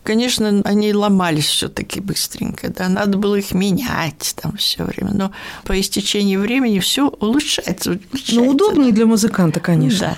Конечно, 0.04 0.62
они 0.66 0.93
ломались 0.93 1.45
все-таки 1.45 1.99
быстренько, 1.99 2.70
да, 2.70 2.89
надо 2.89 3.20
было 3.20 3.36
их 3.36 3.54
менять 3.54 4.34
там 4.41 4.58
все 4.58 4.84
время, 4.84 5.12
но 5.14 5.32
по 5.64 5.80
истечении 5.80 6.38
времени 6.38 6.80
все 6.80 7.08
улучшается. 7.08 7.91
улучшается 7.91 8.36
ну, 8.36 8.47
удобнее 8.47 8.93
для 8.93 9.06
музыканта, 9.06 9.60
конечно. 9.60 10.08
Да. 10.08 10.18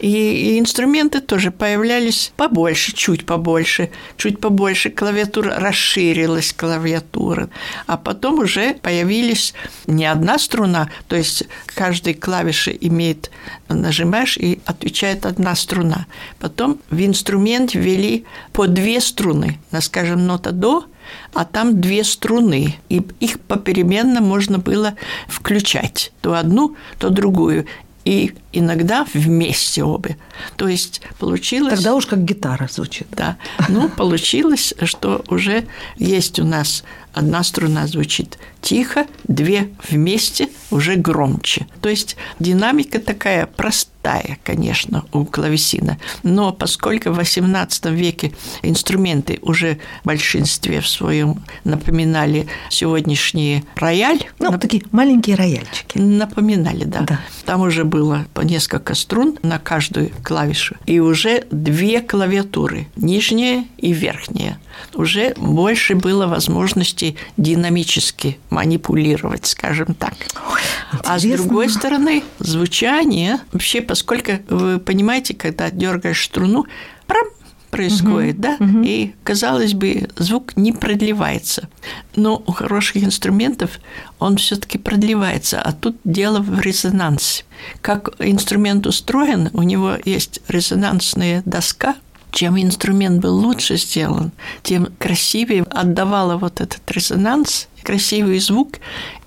И, 0.00 0.08
и 0.08 0.58
инструменты 0.58 1.20
тоже 1.20 1.52
появлялись 1.52 2.32
побольше, 2.36 2.92
чуть 2.92 3.24
побольше, 3.24 3.90
чуть 4.16 4.40
побольше. 4.40 4.90
Клавиатура 4.90 5.60
расширилась, 5.60 6.52
клавиатура. 6.52 7.50
А 7.86 7.96
потом 7.96 8.40
уже 8.40 8.74
появились 8.74 9.54
не 9.86 10.06
одна 10.06 10.38
струна, 10.38 10.90
то 11.06 11.14
есть 11.14 11.44
каждой 11.66 12.14
клавиши 12.14 12.76
имеет, 12.80 13.30
нажимаешь 13.68 14.36
и 14.36 14.60
отвечает 14.66 15.24
одна 15.24 15.54
струна. 15.54 16.06
Потом 16.40 16.80
в 16.90 17.00
инструмент 17.00 17.74
ввели 17.74 18.24
по 18.52 18.66
две 18.66 19.00
струны 19.00 19.19
струны. 19.20 19.58
Скажем, 19.80 20.26
нота 20.26 20.50
до, 20.52 20.86
а 21.34 21.44
там 21.44 21.80
две 21.80 22.04
струны, 22.04 22.76
и 22.88 23.02
их 23.20 23.40
попеременно 23.40 24.20
можно 24.20 24.58
было 24.58 24.94
включать, 25.28 26.12
то 26.22 26.34
одну, 26.34 26.76
то 26.98 27.10
другую 27.10 27.66
и 28.06 28.32
иногда 28.52 29.06
вместе 29.12 29.84
обе. 29.84 30.16
То 30.56 30.68
есть 30.68 31.02
получилось... 31.18 31.74
Тогда 31.74 31.94
уж 31.94 32.06
как 32.06 32.24
гитара 32.24 32.66
звучит. 32.72 33.06
Да. 33.10 33.36
Ну, 33.68 33.90
получилось, 33.90 34.72
что 34.84 35.22
уже 35.28 35.66
есть 35.96 36.40
у 36.40 36.44
нас 36.44 36.82
одна 37.12 37.42
струна 37.42 37.86
звучит 37.86 38.38
тихо, 38.60 39.06
две 39.26 39.70
вместе 39.88 40.48
уже 40.70 40.96
громче. 40.96 41.66
То 41.80 41.88
есть 41.88 42.16
динамика 42.38 42.98
такая 42.98 43.46
простая, 43.46 44.38
конечно, 44.44 45.04
у 45.12 45.24
клавесина. 45.24 45.98
Но 46.22 46.52
поскольку 46.52 47.10
в 47.10 47.18
XVIII 47.18 47.94
веке 47.94 48.32
инструменты 48.62 49.38
уже 49.42 49.78
в 50.02 50.06
большинстве 50.06 50.80
в 50.80 50.88
своем 50.88 51.42
напоминали 51.64 52.46
сегодняшние 52.68 53.64
рояль. 53.76 54.20
Ну, 54.38 54.50
нап... 54.50 54.60
такие 54.60 54.82
маленькие 54.92 55.36
рояльчики. 55.36 55.98
Напоминали, 55.98 56.84
да. 56.84 57.00
да. 57.00 57.20
Там 57.44 57.62
уже 57.62 57.84
было 57.84 58.26
по 58.34 58.42
несколько 58.42 58.94
струн 58.94 59.38
на 59.42 59.58
каждую 59.58 60.10
клавишу. 60.22 60.76
И 60.86 61.00
уже 61.00 61.44
две 61.50 62.00
клавиатуры, 62.00 62.88
нижняя 62.96 63.64
и 63.78 63.92
верхняя. 63.92 64.58
Уже 64.94 65.34
больше 65.36 65.94
было 65.94 66.26
возможностей 66.26 67.16
динамически 67.36 68.38
манипулировать, 68.50 69.46
скажем 69.46 69.94
так. 69.94 70.14
Ой, 70.52 70.60
а 71.04 71.18
с 71.18 71.22
другой 71.22 71.68
стороны, 71.68 72.22
звучание, 72.38 73.38
вообще, 73.52 73.80
поскольку 73.80 74.32
вы 74.48 74.78
понимаете, 74.78 75.34
когда 75.34 75.70
дергаешь 75.70 76.24
струну, 76.24 76.66
прям 77.06 77.26
происходит, 77.70 78.34
угу, 78.34 78.42
да, 78.42 78.56
угу. 78.58 78.82
и 78.84 79.12
казалось 79.22 79.74
бы, 79.74 80.08
звук 80.16 80.56
не 80.56 80.72
продлевается, 80.72 81.68
но 82.16 82.42
у 82.46 82.52
хороших 82.52 82.98
инструментов 82.98 83.78
он 84.18 84.36
все-таки 84.36 84.76
продлевается, 84.76 85.62
а 85.62 85.72
тут 85.72 85.96
дело 86.04 86.40
в 86.40 86.60
резонансе. 86.60 87.44
Как 87.80 88.10
инструмент 88.18 88.86
устроен, 88.86 89.50
у 89.52 89.62
него 89.62 89.96
есть 90.04 90.40
резонансная 90.48 91.42
доска, 91.46 91.94
чем 92.30 92.60
инструмент 92.60 93.20
был 93.20 93.36
лучше 93.36 93.76
сделан, 93.76 94.32
тем 94.62 94.88
красивее 94.98 95.64
отдавала 95.70 96.36
вот 96.36 96.60
этот 96.60 96.90
резонанс, 96.90 97.68
красивый 97.82 98.38
звук, 98.40 98.76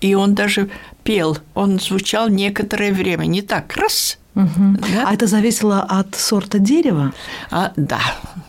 и 0.02 0.14
он 0.16 0.36
даже 0.36 0.70
пел, 1.04 1.38
он 1.54 1.80
звучал 1.80 2.30
некоторое 2.30 2.94
время, 2.94 3.26
не 3.26 3.42
так 3.42 3.76
раз. 3.76 4.18
Угу. 4.36 4.78
Да? 4.94 5.08
А 5.08 5.14
это 5.14 5.28
зависело 5.28 5.82
от 5.82 6.16
сорта 6.16 6.58
дерева? 6.58 7.14
А, 7.52 7.72
да, 7.76 8.02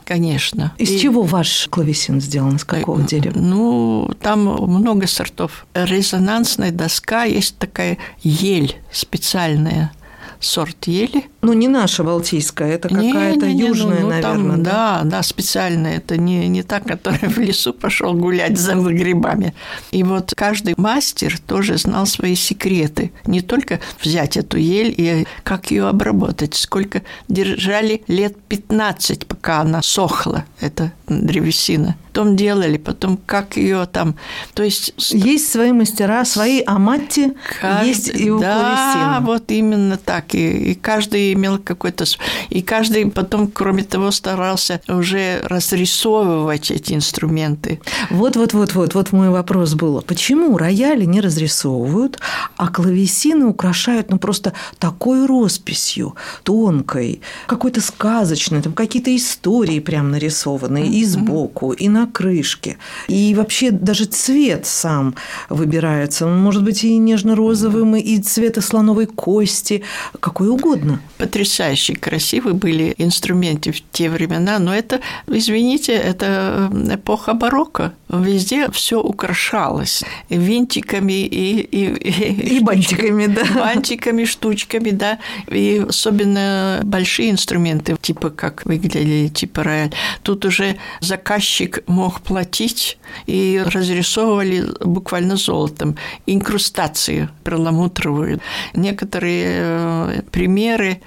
конечно. 0.07 0.73
Из 0.79 0.91
и... 0.91 0.99
чего 0.99 1.23
ваш 1.23 1.69
клавесин 1.71 2.23
сделан? 2.23 2.57
Из 2.57 2.65
какого 2.65 3.03
э, 3.03 3.05
дерева? 3.05 3.39
Ну, 3.39 4.11
там 4.23 4.45
много 4.45 5.07
сортов. 5.07 5.67
Резонансная 5.75 6.71
доска, 6.71 7.25
есть 7.25 7.59
такая 7.59 7.99
ель 8.23 8.77
специальная– 8.91 9.93
сорт 10.45 10.87
ели. 10.87 11.25
Ну, 11.45 11.53
не 11.53 11.69
наша 11.69 12.05
балтийская, 12.05 12.73
это 12.73 12.89
какая-то 12.89 13.47
южная, 13.47 14.01
ну, 14.01 14.05
ну, 14.05 14.09
наверное. 14.09 14.51
Там, 14.55 14.63
да? 14.63 15.01
да, 15.03 15.11
да, 15.11 15.23
специальная. 15.23 15.99
Это 15.99 16.17
не, 16.17 16.49
не 16.49 16.63
та, 16.63 16.81
которая 16.81 17.29
в 17.29 17.39
лесу 17.39 17.75
пошел 17.75 18.15
гулять 18.15 18.59
за 18.59 18.75
грибами. 18.75 19.55
И 19.91 20.03
вот 20.03 20.33
каждый 20.35 20.75
мастер 20.79 21.39
тоже 21.39 21.77
знал 21.77 22.07
свои 22.07 22.35
секреты. 22.35 23.13
Не 23.27 23.43
только 23.43 23.81
взять 24.01 24.39
эту 24.39 24.57
ель 24.57 24.95
и 24.97 25.27
как 25.43 25.71
ее 25.71 25.87
обработать, 25.89 26.55
сколько 26.55 27.03
держали 27.29 28.03
лет 28.09 28.37
15, 28.49 29.27
пока 29.27 29.61
она 29.61 29.83
сохла, 29.83 30.47
эта 30.61 30.93
древесина 31.09 31.97
потом 32.15 32.37
делали, 32.37 32.77
потом 32.77 33.19
как 33.27 33.57
ее 33.57 33.87
там, 33.87 34.15
то 34.55 34.63
есть... 34.63 34.95
Есть 35.11 35.51
свои 35.51 35.73
мастера, 35.73 36.25
свои 36.25 36.63
аматти, 36.65 37.33
каждый, 37.61 37.89
есть 37.89 38.21
и 38.21 38.31
у 38.31 38.39
Да, 38.39 39.19
вот 39.21 39.51
именно 39.51 39.97
так, 39.97 40.33
и, 40.37 40.71
и 40.71 40.75
каждый 40.77 41.34
имел 41.35 41.59
какой-то... 41.59 42.05
И 42.51 42.63
каждый 42.63 43.11
потом, 43.11 43.49
кроме 43.49 43.85
того, 43.85 44.11
старался 44.11 44.81
уже 44.89 45.41
разрисовывать 45.45 46.71
эти 46.71 46.95
инструменты. 46.95 47.81
Вот-вот-вот-вот, 48.11 48.95
вот 48.95 49.13
мой 49.13 49.31
вопрос 49.31 49.75
был. 49.75 50.03
Почему 50.03 50.57
рояли 50.57 51.05
не 51.05 51.21
разрисовывают, 51.21 52.19
а 52.57 52.69
клавесины 52.69 53.47
украшают 53.47 54.11
ну 54.11 54.19
просто 54.19 54.53
такой 54.79 55.27
росписью, 55.27 56.15
тонкой, 56.43 57.21
какой-то 57.47 57.81
сказочной, 57.81 58.63
там 58.63 58.73
какие-то 58.73 59.15
истории 59.15 59.81
прям 59.81 60.11
нарисованы 60.11 60.89
и 60.89 61.05
сбоку, 61.05 61.73
и 61.73 61.89
на 61.89 62.07
крышке. 62.07 62.79
И 63.09 63.35
вообще 63.35 63.71
даже 63.71 64.05
цвет 64.05 64.67
сам 64.67 65.15
выбирается. 65.49 66.27
Он 66.27 66.41
может 66.41 66.63
быть 66.65 66.85
и 66.85 66.97
нежно-розовым, 66.97 67.97
и 67.97 68.19
цвета 68.19 68.61
слоновой 68.61 69.07
кости, 69.07 69.83
какой 70.21 70.49
угодно. 70.49 71.01
Потрясающе 71.25 71.95
красивые 71.95 72.53
были 72.53 72.95
инструменты 72.99 73.73
в 73.73 73.81
те 73.93 74.11
времена, 74.11 74.59
но 74.59 74.75
это, 74.75 75.01
извините, 75.27 75.95
это 75.95 76.71
эпоха 76.93 77.33
барокко. 77.33 77.95
Везде 78.11 78.71
все 78.71 79.01
украшалось 79.01 80.05
винтиками 80.29 81.25
и, 81.25 81.61
и, 81.61 81.87
и, 81.95 82.57
и 82.57 82.61
бантиками, 82.61 83.27
да. 83.27 83.43
Бантиками, 83.55 84.27
штучками, 84.27 84.91
да. 84.91 85.19
И 85.49 85.83
особенно 85.89 86.83
большие 86.85 87.31
инструменты, 87.31 87.97
типа 87.99 88.29
как 88.29 88.67
выглядели, 88.67 89.29
типа 89.29 89.63
рояль. 89.63 89.95
Тут 90.23 90.45
уже 90.45 90.77
заказчик 91.01 91.83
мог 91.87 92.21
платить 92.21 92.99
и 93.27 93.63
разрисовывали 93.65 94.67
буквально 94.81 95.37
золотом 95.37 95.97
инкрустацию 96.27 97.31
перламутровую. 97.45 98.41
Некоторые 98.75 99.47
э, 99.49 100.23
примеры, 100.31 101.01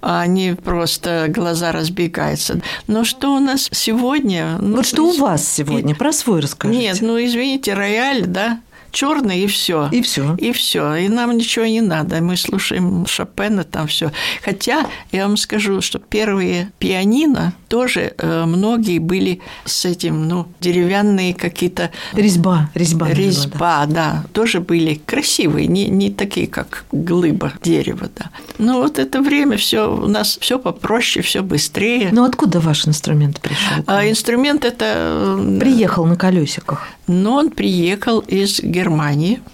они 0.00 0.54
просто 0.54 1.26
глаза 1.28 1.72
разбегаются. 1.72 2.60
Но 2.86 3.04
что 3.04 3.34
у 3.34 3.40
нас 3.40 3.68
сегодня? 3.72 4.56
Вот 4.58 4.62
ну, 4.62 4.82
что 4.82 5.06
у 5.08 5.12
вас 5.12 5.48
сегодня? 5.48 5.94
Про 5.94 6.12
свой 6.12 6.40
расскажите. 6.40 6.80
Нет, 6.80 6.98
ну 7.00 7.22
извините, 7.22 7.74
рояль, 7.74 8.26
да, 8.26 8.60
черный 8.90 9.40
и 9.40 9.46
все. 9.46 9.88
И 9.92 10.02
все. 10.02 10.34
И 10.36 10.52
все. 10.52 10.94
И 10.94 11.08
нам 11.08 11.36
ничего 11.36 11.66
не 11.66 11.80
надо. 11.80 12.20
Мы 12.20 12.36
слушаем 12.36 13.06
Шопена, 13.06 13.64
там 13.64 13.86
все. 13.86 14.12
Хотя 14.42 14.86
я 15.12 15.26
вам 15.26 15.36
скажу, 15.36 15.80
что 15.80 15.98
первые 15.98 16.72
пианино 16.78 17.54
тоже 17.68 18.14
э, 18.18 18.44
многие 18.46 18.98
были 18.98 19.40
с 19.64 19.84
этим, 19.84 20.26
ну, 20.28 20.48
деревянные 20.60 21.34
какие-то... 21.34 21.90
Резьба, 22.12 22.68
резьба. 22.74 23.08
Резьба, 23.10 23.86
да. 23.86 23.94
да. 23.94 24.24
Тоже 24.32 24.60
были 24.60 25.00
красивые, 25.06 25.68
не, 25.68 25.88
не 25.88 26.10
такие, 26.10 26.46
как 26.46 26.84
глыба 26.90 27.52
дерева, 27.62 28.08
да. 28.16 28.30
Но 28.58 28.80
вот 28.80 28.98
это 28.98 29.22
время 29.22 29.56
все 29.56 29.92
у 29.92 30.08
нас 30.08 30.36
все 30.40 30.58
попроще, 30.58 31.22
все 31.22 31.42
быстрее. 31.42 32.08
Но 32.12 32.24
откуда 32.24 32.60
ваш 32.60 32.88
инструмент 32.88 33.40
пришел? 33.40 33.84
А 33.86 34.08
инструмент 34.08 34.64
это... 34.64 34.84
Э, 35.38 35.58
приехал 35.60 36.06
на 36.06 36.16
колесиках. 36.16 36.88
Но 37.06 37.36
он 37.36 37.50
приехал 37.50 38.20
из 38.20 38.60
Германии. 38.60 38.79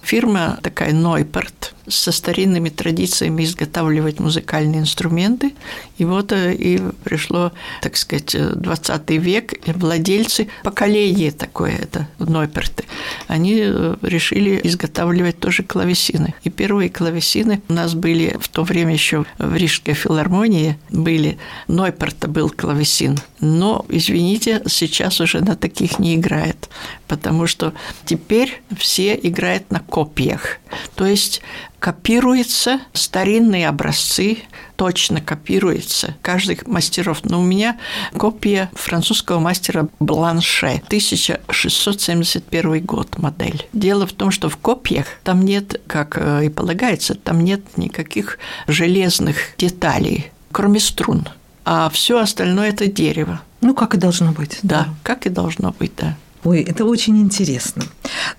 Фирма 0.02 0.58
такая 0.62 0.92
Нойперт 0.92 1.75
со 1.88 2.12
старинными 2.12 2.68
традициями 2.68 3.44
изготавливать 3.44 4.20
музыкальные 4.20 4.80
инструменты. 4.80 5.54
И 5.98 6.04
вот 6.04 6.32
э, 6.32 6.54
и 6.54 6.80
пришло, 7.04 7.52
так 7.82 7.96
сказать, 7.96 8.36
20 8.36 9.10
век, 9.10 9.52
и 9.66 9.72
владельцы, 9.72 10.48
поколение 10.62 11.30
такое, 11.30 11.76
это 11.76 12.08
Нойперты, 12.18 12.84
они 13.28 13.60
э, 13.62 13.96
решили 14.02 14.60
изготавливать 14.64 15.38
тоже 15.38 15.62
клавесины. 15.62 16.34
И 16.44 16.50
первые 16.50 16.90
клавесины 16.90 17.62
у 17.68 17.72
нас 17.72 17.94
были 17.94 18.36
в 18.40 18.48
то 18.48 18.64
время 18.64 18.92
еще 18.92 19.24
в 19.38 19.54
Рижской 19.54 19.94
филармонии 19.94 20.78
были, 20.90 21.38
Нойперта 21.68 22.28
был 22.28 22.50
клавесин. 22.50 23.18
Но, 23.40 23.84
извините, 23.88 24.62
сейчас 24.66 25.20
уже 25.20 25.40
на 25.40 25.56
таких 25.56 25.98
не 25.98 26.14
играет, 26.14 26.68
потому 27.06 27.46
что 27.46 27.74
теперь 28.04 28.62
все 28.76 29.18
играют 29.22 29.70
на 29.70 29.80
копиях. 29.80 30.58
То 30.94 31.06
есть 31.06 31.42
копируются 31.86 32.80
старинные 32.94 33.68
образцы, 33.68 34.38
точно 34.74 35.20
копируется 35.20 36.16
каждых 36.20 36.66
мастеров. 36.66 37.20
Но 37.22 37.38
у 37.40 37.44
меня 37.44 37.78
копия 38.16 38.72
французского 38.74 39.38
мастера 39.38 39.86
Бланше, 40.00 40.82
1671 40.88 42.84
год 42.84 43.18
модель. 43.18 43.68
Дело 43.72 44.04
в 44.08 44.12
том, 44.14 44.32
что 44.32 44.48
в 44.48 44.56
копиях 44.56 45.06
там 45.22 45.42
нет, 45.42 45.80
как 45.86 46.18
э, 46.18 46.46
и 46.46 46.48
полагается, 46.48 47.14
там 47.14 47.44
нет 47.44 47.60
никаких 47.78 48.40
железных 48.66 49.36
деталей, 49.56 50.32
кроме 50.50 50.80
струн. 50.80 51.28
А 51.64 51.88
все 51.90 52.18
остальное 52.18 52.70
это 52.70 52.88
дерево. 52.88 53.42
Ну, 53.60 53.76
как 53.76 53.94
и 53.94 53.96
должно 53.96 54.32
быть. 54.32 54.58
Да, 54.64 54.86
да. 54.86 54.94
как 55.04 55.26
и 55.26 55.28
должно 55.28 55.70
быть, 55.70 55.92
да. 55.96 56.16
Ой, 56.46 56.60
это 56.60 56.84
очень 56.84 57.18
интересно. 57.20 57.82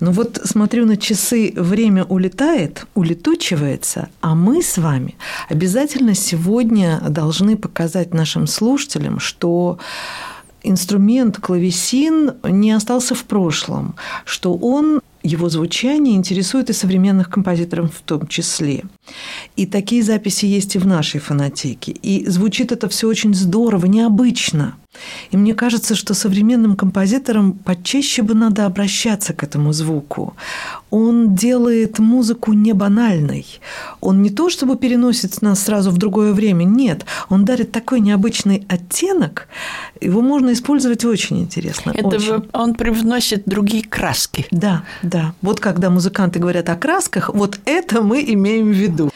Но 0.00 0.12
вот 0.12 0.40
смотрю 0.42 0.86
на 0.86 0.96
часы, 0.96 1.52
время 1.54 2.04
улетает, 2.04 2.86
улетучивается, 2.94 4.08
а 4.22 4.34
мы 4.34 4.62
с 4.62 4.78
вами 4.78 5.16
обязательно 5.50 6.14
сегодня 6.14 7.02
должны 7.06 7.58
показать 7.58 8.14
нашим 8.14 8.46
слушателям, 8.46 9.20
что 9.20 9.78
инструмент 10.62 11.36
клавесин 11.36 12.32
не 12.44 12.72
остался 12.72 13.14
в 13.14 13.24
прошлом, 13.24 13.94
что 14.24 14.54
он 14.54 15.02
его 15.22 15.50
звучание 15.50 16.16
интересует 16.16 16.70
и 16.70 16.72
современных 16.72 17.28
композиторов 17.28 17.94
в 17.94 18.00
том 18.00 18.26
числе. 18.26 18.84
И 19.56 19.66
такие 19.66 20.02
записи 20.02 20.46
есть 20.46 20.76
и 20.76 20.78
в 20.78 20.86
нашей 20.86 21.20
фонотеке. 21.20 21.92
И 21.92 22.26
звучит 22.26 22.72
это 22.72 22.88
все 22.88 23.06
очень 23.06 23.34
здорово, 23.34 23.84
необычно. 23.84 24.76
И 25.30 25.36
мне 25.36 25.54
кажется, 25.54 25.94
что 25.94 26.14
современным 26.14 26.76
композиторам 26.76 27.52
почаще 27.52 28.22
бы 28.22 28.34
надо 28.34 28.66
обращаться 28.66 29.34
к 29.34 29.44
этому 29.44 29.72
звуку. 29.72 30.34
Он 30.90 31.34
делает 31.34 31.98
музыку 31.98 32.52
не 32.52 32.72
банальной. 32.72 33.46
Он 34.00 34.22
не 34.22 34.30
то 34.30 34.48
чтобы 34.48 34.76
переносит 34.76 35.42
нас 35.42 35.62
сразу 35.62 35.90
в 35.90 35.98
другое 35.98 36.32
время, 36.32 36.64
нет. 36.64 37.04
Он 37.28 37.44
дарит 37.44 37.72
такой 37.72 38.00
необычный 38.00 38.66
оттенок, 38.68 39.48
его 40.00 40.20
можно 40.20 40.52
использовать 40.52 41.04
очень 41.04 41.40
интересно. 41.40 41.92
Это 41.94 42.06
очень. 42.08 42.48
он 42.52 42.74
привносит 42.74 43.42
другие 43.46 43.82
краски. 43.82 44.46
Да, 44.50 44.84
да. 45.02 45.34
Вот 45.42 45.60
когда 45.60 45.90
музыканты 45.90 46.38
говорят 46.38 46.68
о 46.68 46.76
красках, 46.76 47.30
вот 47.34 47.60
это 47.64 48.02
мы 48.02 48.24
имеем 48.26 48.68
в 48.68 48.76
виду. 48.76 49.10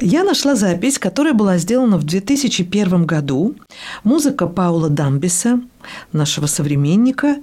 Я 0.00 0.22
нашла 0.22 0.54
запись, 0.54 0.98
которая 0.98 1.34
была 1.34 1.58
сделана 1.58 1.98
в 1.98 2.04
2001 2.04 3.04
году. 3.04 3.56
Музыка 4.04 4.46
Паула 4.46 4.88
Дамбиса, 5.08 5.60
нашего 6.12 6.46
современника. 6.46 7.36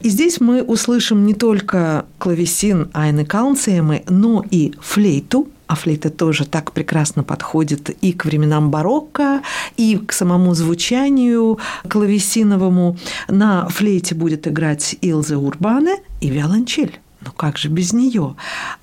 И 0.00 0.10
здесь 0.10 0.40
мы 0.40 0.62
услышим 0.62 1.24
не 1.24 1.32
только 1.32 2.04
клавесин 2.18 2.90
Айны 2.92 3.24
Каунциемы, 3.24 4.04
но 4.08 4.44
и 4.50 4.74
флейту, 4.80 5.48
а 5.66 5.74
флейта 5.74 6.10
тоже 6.10 6.44
так 6.44 6.72
прекрасно 6.72 7.24
подходит 7.24 7.90
и 7.90 8.12
к 8.12 8.26
временам 8.26 8.70
барокко, 8.70 9.42
и 9.76 9.96
к 9.96 10.12
самому 10.12 10.54
звучанию 10.54 11.58
клавесиновому. 11.88 12.98
На 13.28 13.68
флейте 13.68 14.14
будет 14.14 14.46
играть 14.46 14.96
Илза 15.00 15.38
Урбане 15.38 15.96
и 16.20 16.28
виолончель. 16.28 17.00
Ну 17.24 17.32
как 17.32 17.56
же 17.56 17.68
без 17.68 17.92
нее? 17.92 18.36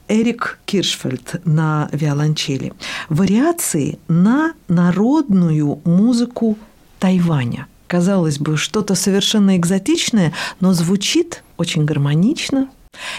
Эрик 0.07 0.59
Киршфельд 0.65 1.41
на 1.45 1.89
виолончели. 1.91 2.73
Вариации 3.09 3.99
на 4.07 4.53
народную 4.67 5.79
музыку 5.85 6.57
Тайваня. 6.99 7.67
Казалось 7.87 8.39
бы, 8.39 8.57
что-то 8.57 8.95
совершенно 8.95 9.57
экзотичное, 9.57 10.33
но 10.59 10.73
звучит 10.73 11.43
очень 11.57 11.85
гармонично, 11.85 12.69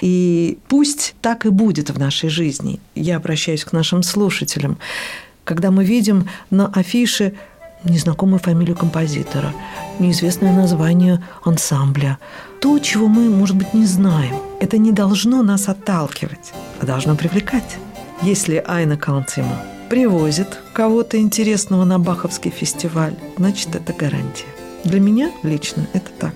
и 0.01 0.59
пусть 0.69 1.14
так 1.21 1.47
и 1.47 1.51
будет 1.51 1.91
в 1.91 1.99
нашей 1.99 2.29
жизни. 2.29 2.81
Я 2.95 3.17
обращаюсь 3.17 3.64
к 3.64 3.73
нашим 3.73 4.03
слушателям. 4.03 4.79
Когда 5.45 5.71
мы 5.71 5.85
видим 5.85 6.29
на 6.51 6.67
афише 6.67 7.35
незнакомую 7.85 8.41
фамилию 8.41 8.77
композитора, 8.77 9.55
неизвестное 9.99 10.53
название 10.53 11.23
ансамбля, 11.45 12.19
то, 12.61 12.79
чего 12.79 13.07
мы, 13.07 13.31
может 13.31 13.55
быть, 13.55 13.75
не 13.75 13.85
знаем, 13.85 14.35
это 14.61 14.79
не 14.79 14.91
должно 14.91 15.43
нас 15.43 15.69
отталкивать, 15.69 16.53
а 16.81 16.87
должно 16.87 17.14
привлекать. 17.14 17.79
Если 18.23 18.64
Айна 18.67 18.97
Каунцима 18.97 19.62
привозит 19.89 20.49
кого-то 20.73 21.19
интересного 21.19 21.85
на 21.85 21.99
Баховский 21.99 22.51
фестиваль, 22.51 23.14
значит, 23.37 23.77
это 23.77 23.93
гарантия. 23.93 24.55
Для 24.87 25.01
меня 25.01 25.32
лично 25.43 25.84
это 25.95 26.11
так. 26.12 26.32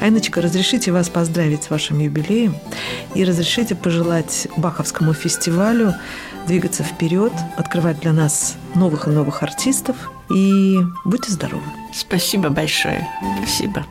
Айночка, 0.00 0.40
разрешите 0.40 0.90
вас 0.90 1.10
поздравить 1.10 1.64
с 1.64 1.70
вашим 1.70 1.98
юбилеем 1.98 2.56
и 3.14 3.24
разрешите 3.24 3.74
пожелать 3.74 4.48
Баховскому 4.56 5.12
фестивалю 5.12 5.94
двигаться 6.46 6.82
вперед, 6.82 7.32
открывать 7.58 8.00
для 8.00 8.14
нас 8.14 8.56
новых 8.74 9.06
и 9.06 9.10
новых 9.10 9.42
артистов. 9.42 9.96
И 10.34 10.78
будьте 11.04 11.30
здоровы. 11.30 11.62
Спасибо 11.92 12.48
большое. 12.48 13.06
Спасибо. 13.42 13.84